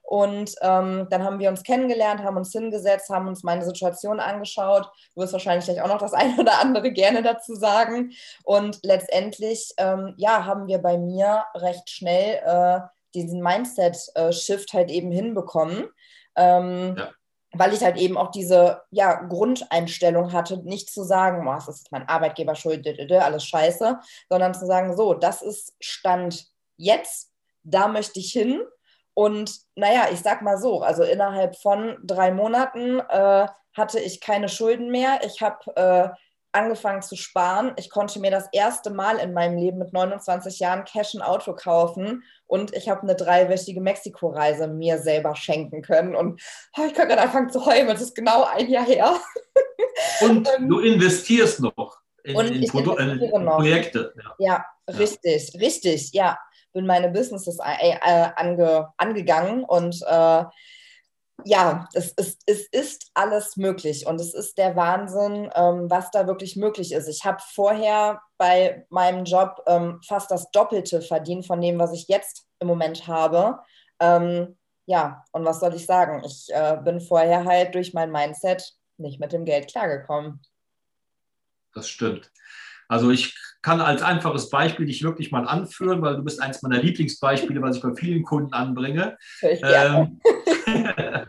[0.09, 4.89] und ähm, dann haben wir uns kennengelernt, haben uns hingesetzt, haben uns meine Situation angeschaut.
[5.13, 8.11] Du wirst wahrscheinlich gleich auch noch das eine oder andere gerne dazu sagen.
[8.43, 12.79] Und letztendlich, ähm, ja, haben wir bei mir recht schnell äh,
[13.13, 15.85] diesen Mindset-Shift halt eben hinbekommen.
[16.35, 17.11] Ähm, ja.
[17.51, 21.91] Weil ich halt eben auch diese ja, Grundeinstellung hatte, nicht zu sagen, oh, es ist
[21.91, 27.31] mein Arbeitgeber schuld, alles scheiße, sondern zu sagen, so, das ist Stand jetzt,
[27.63, 28.61] da möchte ich hin
[29.19, 34.47] und naja, ich sag mal so, also innerhalb von drei Monaten äh, hatte ich keine
[34.47, 35.19] Schulden mehr.
[35.25, 36.07] Ich habe äh,
[36.53, 37.73] angefangen zu sparen.
[37.75, 41.53] Ich konnte mir das erste Mal in meinem Leben mit 29 Jahren Cash ein Auto
[41.53, 46.15] kaufen und ich habe eine dreiwöchige Mexiko-Reise mir selber schenken können.
[46.15, 46.41] Und
[46.77, 49.17] oh, ich kann gerade anfangen zu heulen, das ist genau ein Jahr her.
[50.21, 54.13] Und du investierst noch in, in, Produ in Projekte.
[54.15, 54.35] Ja.
[54.87, 56.37] ja, richtig, richtig, ja
[56.73, 60.43] bin meine Businesses äh, äh, ange, angegangen und äh,
[61.45, 66.27] ja, es ist, es ist alles möglich und es ist der Wahnsinn, ähm, was da
[66.27, 67.07] wirklich möglich ist.
[67.07, 72.07] Ich habe vorher bei meinem Job ähm, fast das Doppelte verdient von dem, was ich
[72.07, 73.59] jetzt im Moment habe.
[73.99, 76.23] Ähm, ja, und was soll ich sagen?
[76.25, 80.41] Ich äh, bin vorher halt durch mein Mindset nicht mit dem Geld klargekommen.
[81.73, 82.31] Das stimmt.
[82.89, 86.81] Also ich kann als einfaches Beispiel dich wirklich mal anführen, weil du bist eines meiner
[86.81, 89.17] Lieblingsbeispiele, was ich bei vielen Kunden anbringe.
[89.41, 90.19] Ähm,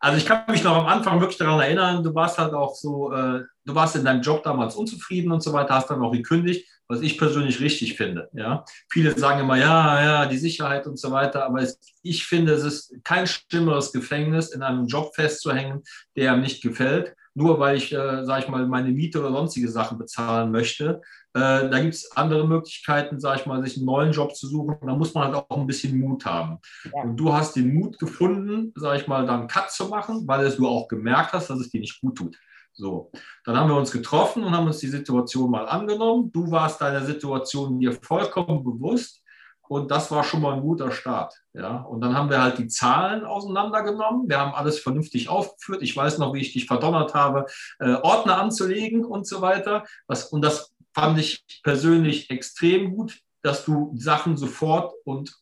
[0.00, 3.12] also ich kann mich noch am Anfang wirklich daran erinnern, du warst halt auch so,
[3.12, 6.68] äh, du warst in deinem Job damals unzufrieden und so weiter, hast dann auch gekündigt,
[6.86, 8.28] was ich persönlich richtig finde.
[8.32, 8.64] Ja?
[8.90, 12.62] Viele sagen immer, ja, ja, die Sicherheit und so weiter, aber es, ich finde, es
[12.62, 15.82] ist kein schlimmeres Gefängnis, in einem Job festzuhängen,
[16.14, 19.68] der einem nicht gefällt nur weil ich, äh, sage ich mal, meine Miete oder sonstige
[19.68, 21.02] Sachen bezahlen möchte.
[21.34, 24.76] Äh, da gibt es andere Möglichkeiten, sage ich mal, sich einen neuen Job zu suchen.
[24.86, 26.58] Da muss man halt auch ein bisschen Mut haben.
[26.84, 27.02] Ja.
[27.02, 30.46] Und du hast den Mut gefunden, sage ich mal, dann einen Cut zu machen, weil
[30.46, 32.36] es du auch gemerkt hast, dass es dir nicht gut tut.
[32.72, 33.10] So,
[33.44, 36.30] dann haben wir uns getroffen und haben uns die Situation mal angenommen.
[36.32, 39.23] Du warst deiner Situation dir vollkommen bewusst
[39.68, 41.34] und das war schon mal ein guter Start.
[41.54, 41.78] Ja?
[41.78, 44.28] Und dann haben wir halt die Zahlen auseinandergenommen.
[44.28, 45.82] Wir haben alles vernünftig aufgeführt.
[45.82, 47.46] Ich weiß noch, wie ich dich verdonnert habe,
[47.78, 49.84] äh, Ordner anzulegen und so weiter.
[50.06, 55.34] Was, und das fand ich persönlich extrem gut, dass du Sachen sofort und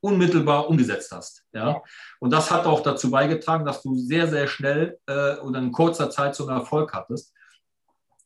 [0.00, 1.44] unmittelbar umgesetzt hast.
[1.52, 1.82] Ja?
[2.18, 6.10] Und das hat auch dazu beigetragen, dass du sehr, sehr schnell äh, oder in kurzer
[6.10, 7.32] Zeit so einen Erfolg hattest.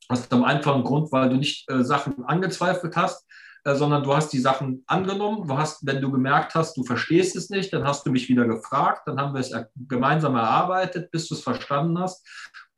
[0.09, 3.27] Aus dem einfachen Grund, weil du nicht äh, Sachen angezweifelt hast,
[3.75, 5.49] sondern du hast die Sachen angenommen.
[5.49, 8.47] Du hast, wenn du gemerkt hast, du verstehst es nicht, dann hast du mich wieder
[8.47, 9.53] gefragt, dann haben wir es
[9.89, 12.25] gemeinsam erarbeitet, bis du es verstanden hast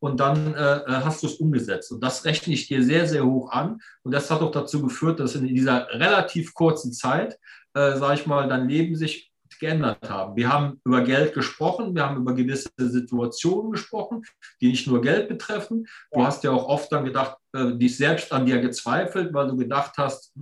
[0.00, 1.92] und dann äh, äh, hast du es umgesetzt.
[1.92, 3.80] Und das rechne ich dir sehr, sehr hoch an.
[4.02, 7.38] Und das hat auch dazu geführt, dass in dieser relativ kurzen Zeit,
[7.74, 10.36] äh, sage ich mal, dein Leben sich geändert haben.
[10.36, 14.22] Wir haben über Geld gesprochen, wir haben über gewisse Situationen gesprochen,
[14.60, 15.86] die nicht nur Geld betreffen.
[16.12, 19.56] Du hast ja auch oft dann gedacht, äh, dich selbst an dir gezweifelt, weil du
[19.56, 20.32] gedacht hast,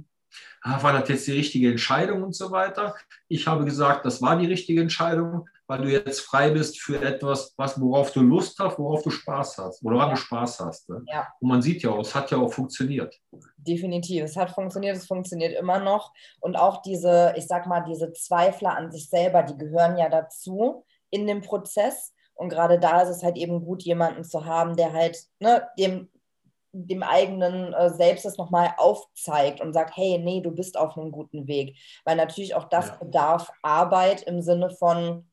[0.82, 2.94] war das jetzt die richtige Entscheidung und so weiter.
[3.28, 7.54] Ich habe gesagt, das war die richtige Entscheidung, weil du jetzt frei bist für etwas,
[7.56, 10.10] was, worauf du Lust hast, worauf du Spaß hast, woran ja.
[10.10, 10.88] du Spaß hast.
[10.88, 11.02] Ne?
[11.06, 11.28] Ja.
[11.40, 13.14] Und man sieht ja auch, es hat ja auch funktioniert.
[13.56, 16.12] Definitiv, es hat funktioniert, es funktioniert immer noch.
[16.40, 20.84] Und auch diese, ich sag mal, diese Zweifler an sich selber, die gehören ja dazu
[21.10, 22.12] in dem Prozess.
[22.34, 26.10] Und gerade da ist es halt eben gut, jemanden zu haben, der halt ne, dem,
[26.84, 31.10] dem eigenen äh, Selbst das nochmal aufzeigt und sagt, hey, nee, du bist auf einem
[31.10, 31.76] guten Weg.
[32.04, 32.96] Weil natürlich auch das ja.
[32.96, 35.26] bedarf Arbeit im Sinne von,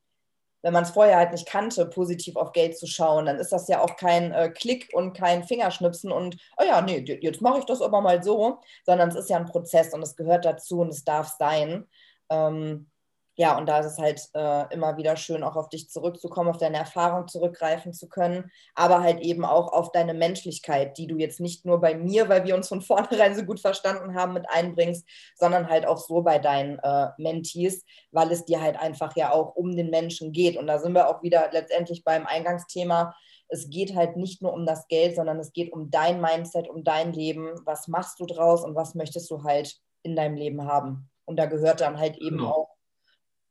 [0.61, 3.67] wenn man es vorher halt nicht kannte, positiv auf Geld zu schauen, dann ist das
[3.67, 7.65] ja auch kein äh, Klick und kein Fingerschnipsen und, oh ja, nee, jetzt mache ich
[7.65, 10.89] das aber mal so, sondern es ist ja ein Prozess und es gehört dazu und
[10.89, 11.85] es darf sein.
[12.29, 12.89] Ähm,
[13.35, 16.59] ja, und da ist es halt äh, immer wieder schön, auch auf dich zurückzukommen, auf
[16.59, 21.39] deine Erfahrung zurückgreifen zu können, aber halt eben auch auf deine Menschlichkeit, die du jetzt
[21.39, 25.07] nicht nur bei mir, weil wir uns von vornherein so gut verstanden haben, mit einbringst,
[25.35, 29.55] sondern halt auch so bei deinen äh, Mentees, weil es dir halt einfach ja auch
[29.55, 30.55] um den Menschen geht.
[30.55, 33.15] Und da sind wir auch wieder letztendlich beim Eingangsthema.
[33.47, 36.83] Es geht halt nicht nur um das Geld, sondern es geht um dein Mindset, um
[36.83, 37.49] dein Leben.
[37.65, 41.09] Was machst du draus und was möchtest du halt in deinem Leben haben?
[41.25, 42.51] Und da gehört dann halt eben genau.
[42.51, 42.72] auch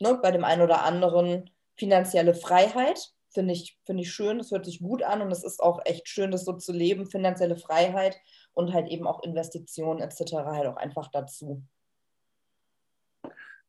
[0.02, 3.12] ne, bei dem einen oder anderen finanzielle Freiheit.
[3.30, 6.06] Finde ich, find ich schön, das hört sich gut an und es ist auch echt
[6.06, 8.18] schön, das so zu leben, finanzielle Freiheit
[8.52, 10.34] und halt eben auch Investitionen etc.
[10.44, 11.62] halt auch einfach dazu.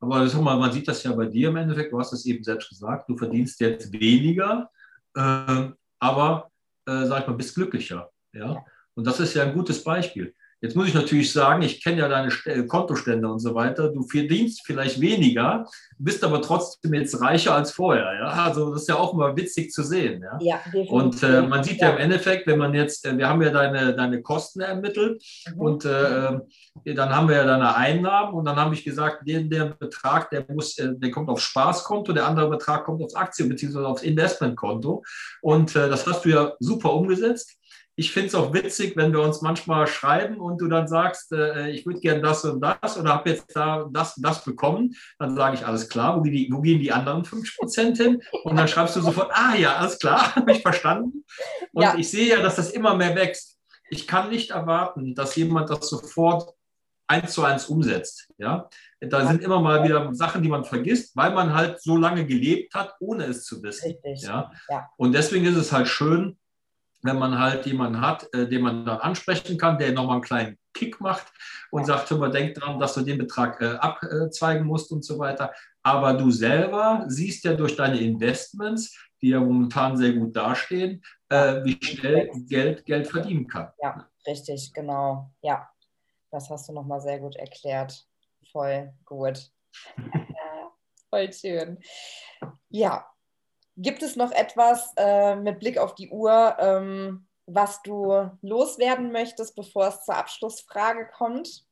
[0.02, 2.44] Aber sag mal, man sieht das ja bei dir im Endeffekt, du hast es eben
[2.44, 4.70] selbst gesagt, du verdienst jetzt weniger,
[5.16, 5.70] äh,
[6.00, 6.52] aber
[6.86, 8.12] äh, sag ich mal, bist glücklicher.
[8.34, 8.54] Ja?
[8.54, 8.66] ja?
[8.96, 10.36] Und das ist ja ein gutes Beispiel.
[10.64, 12.32] Jetzt muss ich natürlich sagen, ich kenne ja deine
[12.68, 13.90] Kontostände und so weiter.
[13.90, 18.14] Du verdienst vielleicht weniger, bist aber trotzdem jetzt reicher als vorher.
[18.14, 18.28] Ja?
[18.46, 20.24] Also das ist ja auch mal witzig zu sehen.
[20.24, 21.90] Ja, ja Und äh, man sieht ja.
[21.90, 21.96] ja.
[21.96, 25.22] im Endeffekt, wenn man jetzt, äh, wir haben ja deine, deine Kosten ermittelt
[25.54, 25.60] mhm.
[25.60, 26.28] und äh,
[26.86, 30.30] äh, dann haben wir ja deine Einnahmen und dann habe ich gesagt, der, der Betrag,
[30.30, 33.80] der muss, äh, der kommt aufs Spaßkonto, der andere Betrag kommt aufs Aktien- bzw.
[33.80, 35.04] aufs Investmentkonto.
[35.42, 37.58] Und äh, das hast du ja super umgesetzt
[37.96, 41.70] ich finde es auch witzig, wenn wir uns manchmal schreiben und du dann sagst, äh,
[41.70, 44.96] ich würde gerne das und das oder habe jetzt da das und das bekommen.
[45.20, 48.22] Dann sage ich, alles klar, wo, die, wo gehen die anderen 50 Prozent hin?
[48.44, 51.24] Und dann schreibst du sofort, ah ja, alles klar, habe ich verstanden.
[51.72, 51.96] Und ja.
[51.98, 53.60] ich sehe ja, dass das immer mehr wächst.
[53.90, 56.56] Ich kann nicht erwarten, dass jemand das sofort
[57.06, 58.28] eins zu eins umsetzt.
[58.40, 58.70] Ja?
[59.02, 62.74] Da sind immer mal wieder Sachen, die man vergisst, weil man halt so lange gelebt
[62.74, 63.92] hat, ohne es zu wissen.
[63.92, 64.24] Richtig.
[64.24, 64.52] Ja?
[64.70, 64.90] ja.
[64.98, 66.38] Und deswegen ist es halt schön,
[67.04, 70.58] wenn man halt jemanden hat, äh, den man dann ansprechen kann, der nochmal einen kleinen
[70.74, 71.32] Kick macht
[71.70, 75.20] und sagt, hör mal, denk dran, dass du den Betrag äh, abzweigen musst und so
[75.20, 75.54] weiter.
[75.84, 81.64] Aber du selber siehst ja durch deine Investments, die ja momentan sehr gut dastehen, äh,
[81.64, 83.72] wie schnell Geld Geld verdienen kann.
[83.82, 85.30] Ja, richtig, genau.
[85.42, 85.70] Ja,
[86.32, 88.08] das hast du nochmal sehr gut erklärt.
[88.52, 89.52] Voll gut.
[91.10, 91.80] Voll schön.
[92.70, 93.06] Ja,
[93.76, 99.56] Gibt es noch etwas äh, mit Blick auf die Uhr, ähm, was du loswerden möchtest,
[99.56, 101.66] bevor es zur Abschlussfrage kommt?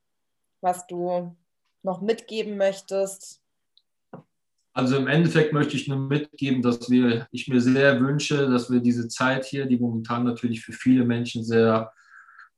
[0.62, 1.36] Was du
[1.84, 3.42] noch mitgeben möchtest?
[4.74, 8.80] Also im Endeffekt möchte ich nur mitgeben, dass wir, ich mir sehr wünsche, dass wir
[8.80, 11.92] diese Zeit hier, die momentan natürlich für viele Menschen sehr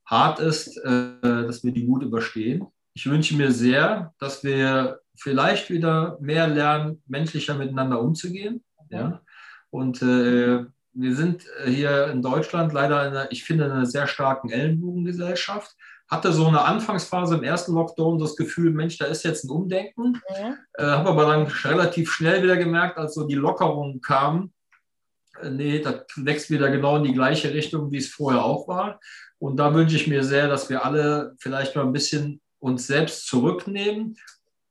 [0.05, 2.67] hart ist, äh, dass wir die gut überstehen.
[2.93, 8.63] Ich wünsche mir sehr, dass wir vielleicht wieder mehr lernen, menschlicher miteinander umzugehen.
[8.89, 9.22] Ja?
[9.73, 14.05] Und äh, wir sind hier in Deutschland leider, in einer, ich finde, in einer sehr
[14.05, 15.75] starken Ellenbogengesellschaft.
[16.07, 20.21] Hatte so eine Anfangsphase im ersten Lockdown das Gefühl, Mensch, da ist jetzt ein Umdenken.
[20.29, 20.57] Ja.
[20.73, 24.53] Äh, Habe aber dann relativ schnell wieder gemerkt, als so die Lockerungen kamen,
[25.41, 28.99] äh, nee, das wächst wieder genau in die gleiche Richtung, wie es vorher auch war.
[29.39, 33.25] Und da wünsche ich mir sehr, dass wir alle vielleicht mal ein bisschen uns selbst
[33.25, 34.17] zurücknehmen,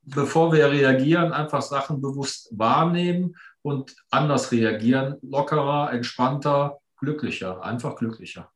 [0.03, 8.51] bevor wir reagieren, einfach Sachen bewusst wahrnehmen und anders reagieren, lockerer, entspannter, glücklicher, einfach glücklicher.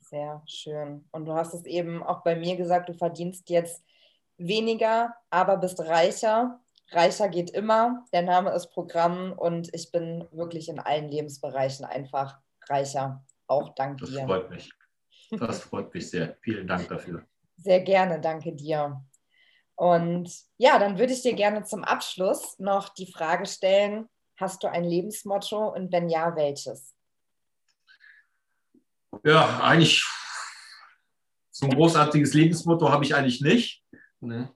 [0.00, 1.08] Sehr schön.
[1.10, 3.84] Und du hast es eben auch bei mir gesagt, du verdienst jetzt
[4.36, 6.60] weniger, aber bist reicher.
[6.90, 8.04] Reicher geht immer.
[8.12, 12.38] Der Name ist Programm und ich bin wirklich in allen Lebensbereichen einfach
[12.68, 13.24] reicher.
[13.46, 14.16] Auch dank das dir.
[14.16, 14.70] Das freut mich.
[15.30, 16.36] Das freut mich sehr.
[16.42, 17.24] Vielen Dank dafür.
[17.56, 19.02] Sehr gerne, danke dir.
[19.76, 24.08] Und ja, dann würde ich dir gerne zum Abschluss noch die Frage stellen,
[24.42, 26.96] Hast du ein Lebensmotto und wenn ja, welches?
[29.24, 30.04] Ja, eigentlich
[31.52, 33.84] so ein großartiges Lebensmotto habe ich eigentlich nicht.
[34.18, 34.50] Ne?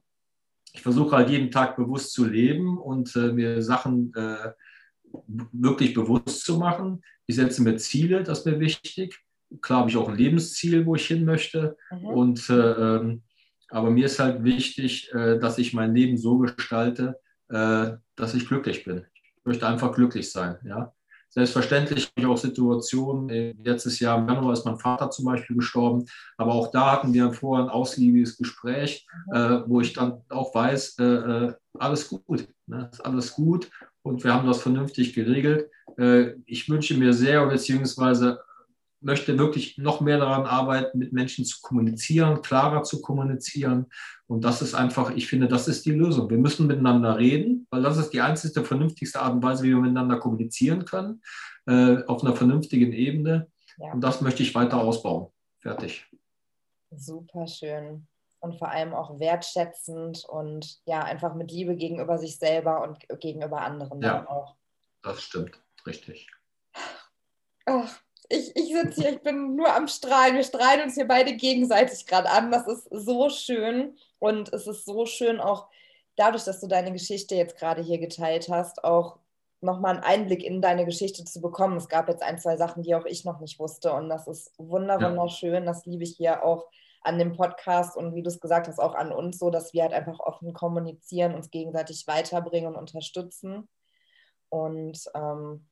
[0.73, 4.51] Ich versuche halt jeden Tag bewusst zu leben und äh, mir Sachen äh,
[5.53, 7.05] wirklich bewusst zu machen.
[7.29, 9.17] Ich setze mir Ziele, das ist mir wichtig.
[9.63, 11.77] Klar habe ich auch ein Lebensziel, wo ich hin möchte.
[11.93, 12.07] Mhm.
[12.07, 13.19] Und, äh,
[13.69, 17.21] aber mir ist halt wichtig, äh, dass ich mein Leben so gestalte,
[17.51, 19.07] äh, dass ich glücklich bin
[19.47, 20.57] möchte einfach glücklich sein.
[20.65, 20.93] Ja?
[21.29, 23.29] Selbstverständlich habe ich auch Situationen,
[23.63, 26.07] letztes Jahr im Januar ist mein Vater zum Beispiel gestorben,
[26.39, 30.99] aber auch da hatten wir vorher ein ausgiebiges Gespräch, äh, wo ich dann auch weiß,
[30.99, 32.89] äh, äh alles gut, ne?
[32.91, 33.71] ist alles gut
[34.03, 35.71] und wir haben das vernünftig geregelt.
[35.99, 38.41] Äh, ich wünsche mir sehr, beziehungsweise
[39.07, 43.87] möchte wirklich noch mehr daran arbeiten, mit Menschen zu kommunizieren, klarer zu kommunizieren.
[44.27, 46.29] Und das ist einfach, ich finde, das ist die Lösung.
[46.29, 49.77] Wir müssen miteinander reden, weil das ist die einzige vernünftigste Art und Weise, wie wir
[49.77, 51.23] miteinander kommunizieren können,
[51.67, 53.49] äh, auf einer vernünftigen Ebene.
[53.79, 53.93] Ja.
[53.93, 55.33] Und das möchte ich weiter ausbauen.
[55.61, 56.05] Fertig.
[56.91, 58.09] Super schön.
[58.41, 63.61] Und vor allem auch wertschätzend und ja, einfach mit Liebe gegenüber sich selber und gegenüber
[63.61, 64.57] anderen ja, auch.
[65.03, 66.29] Das stimmt, richtig.
[67.67, 70.37] Ach, ich, ich sitze hier, ich bin nur am Strahlen.
[70.37, 72.51] Wir strahlen uns hier beide gegenseitig gerade an.
[72.51, 73.97] Das ist so schön.
[74.19, 75.69] Und es ist so schön, auch
[76.17, 79.19] dadurch, dass du deine Geschichte jetzt gerade hier geteilt hast, auch
[79.61, 81.77] nochmal einen Einblick in deine Geschichte zu bekommen.
[81.77, 83.93] Es gab jetzt ein, zwei Sachen, die auch ich noch nicht wusste.
[83.93, 85.55] Und das ist wunderschön.
[85.55, 85.61] Ja.
[85.61, 86.67] Das liebe ich hier auch
[87.03, 89.83] an dem Podcast und wie du es gesagt hast, auch an uns so, dass wir
[89.83, 93.69] halt einfach offen kommunizieren, uns gegenseitig weiterbringen und unterstützen.
[94.49, 95.67] Und ähm,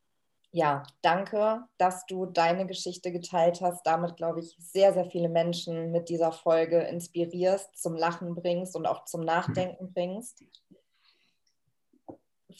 [0.54, 3.84] ja, danke, dass du deine Geschichte geteilt hast.
[3.84, 8.86] Damit, glaube ich, sehr, sehr viele Menschen mit dieser Folge inspirierst, zum Lachen bringst und
[8.86, 10.44] auch zum Nachdenken bringst.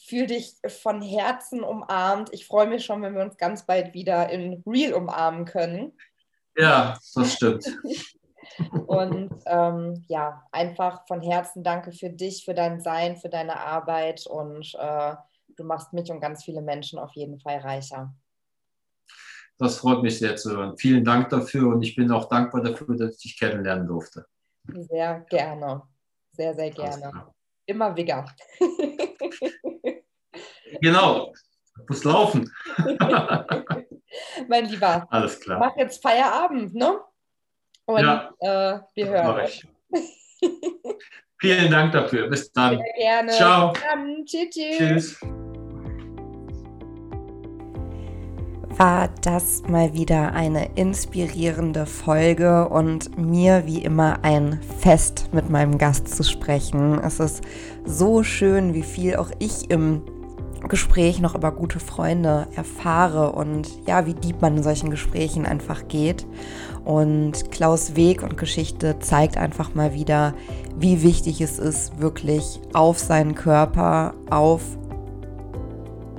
[0.08, 2.30] Fühl dich von Herzen umarmt.
[2.32, 5.96] Ich freue mich schon, wenn wir uns ganz bald wieder in Real umarmen können.
[6.56, 7.64] Ja, das stimmt.
[8.88, 14.26] und ähm, ja, einfach von Herzen danke für dich, für dein Sein, für deine Arbeit
[14.26, 15.14] und äh,
[15.56, 18.14] du machst mich und ganz viele Menschen auf jeden Fall reicher.
[19.58, 20.76] Das freut mich sehr zu hören.
[20.76, 24.26] Vielen Dank dafür und ich bin auch dankbar dafür, dass ich dich kennenlernen durfte.
[24.66, 25.82] Sehr gerne.
[26.32, 27.32] Sehr, sehr gerne.
[27.66, 28.24] Immer Wigger.
[30.80, 31.32] genau.
[31.88, 32.52] Muss laufen.
[34.48, 35.06] mein Lieber.
[35.10, 35.58] Alles klar.
[35.58, 37.00] Mach jetzt Feierabend, ne?
[37.86, 39.48] Und ja, äh, wir hören.
[41.40, 42.28] Vielen Dank dafür.
[42.28, 42.78] Bis dann.
[42.78, 43.32] Sehr gerne.
[43.32, 43.72] Ciao.
[43.72, 44.24] Dann.
[44.24, 44.78] Tschüss.
[44.78, 45.20] Tschüss.
[48.76, 55.78] War das mal wieder eine inspirierende Folge und mir wie immer ein Fest mit meinem
[55.78, 56.98] Gast zu sprechen.
[56.98, 57.42] Es ist
[57.84, 60.02] so schön, wie viel auch ich im
[60.68, 65.88] Gespräch noch über gute Freunde erfahre und ja, wie deep man in solchen Gesprächen einfach
[65.88, 66.26] geht.
[66.84, 70.34] Und Klaus Weg und Geschichte zeigt einfach mal wieder,
[70.76, 74.62] wie wichtig es ist, wirklich auf seinen Körper, auf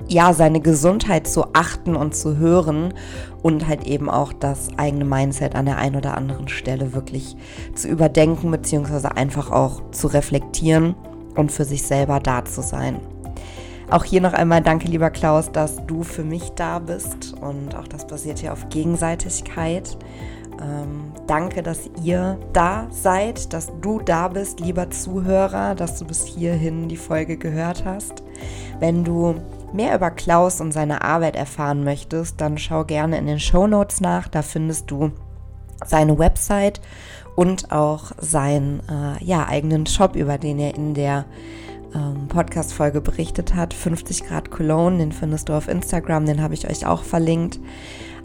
[0.08, 2.94] ja, seine Gesundheit zu achten und zu hören
[3.42, 7.36] und halt eben auch das eigene Mindset an der einen oder anderen Stelle wirklich
[7.74, 10.94] zu überdenken, beziehungsweise einfach auch zu reflektieren
[11.34, 13.00] und für sich selber da zu sein.
[13.88, 17.86] Auch hier noch einmal danke, lieber Klaus, dass du für mich da bist und auch
[17.86, 19.96] das basiert hier auf Gegenseitigkeit.
[20.60, 26.24] Ähm, danke, dass ihr da seid, dass du da bist, lieber Zuhörer, dass du bis
[26.24, 28.24] hierhin die Folge gehört hast.
[28.80, 29.36] Wenn du
[29.72, 34.00] mehr über Klaus und seine Arbeit erfahren möchtest, dann schau gerne in den Show Notes
[34.00, 34.26] nach.
[34.26, 35.12] Da findest du
[35.84, 36.80] seine Website
[37.36, 41.26] und auch seinen äh, ja, eigenen Shop, über den er in der
[41.94, 43.74] ähm, Podcast-Folge berichtet hat.
[43.74, 47.58] 50 Grad Cologne, den findest du auf Instagram, den habe ich euch auch verlinkt.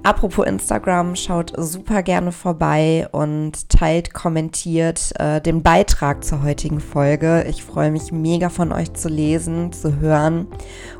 [0.03, 7.45] Apropos Instagram, schaut super gerne vorbei und teilt, kommentiert äh, den Beitrag zur heutigen Folge.
[7.47, 10.47] Ich freue mich mega von euch zu lesen, zu hören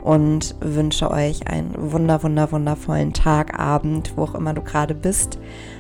[0.04, 5.40] und wünsche euch einen wunder, wunder, wundervollen Tag, Abend, wo auch immer du gerade bist.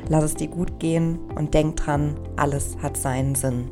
[0.10, 3.70] Lass es dir gut gehen und denk dran, alles hat seinen Sinn.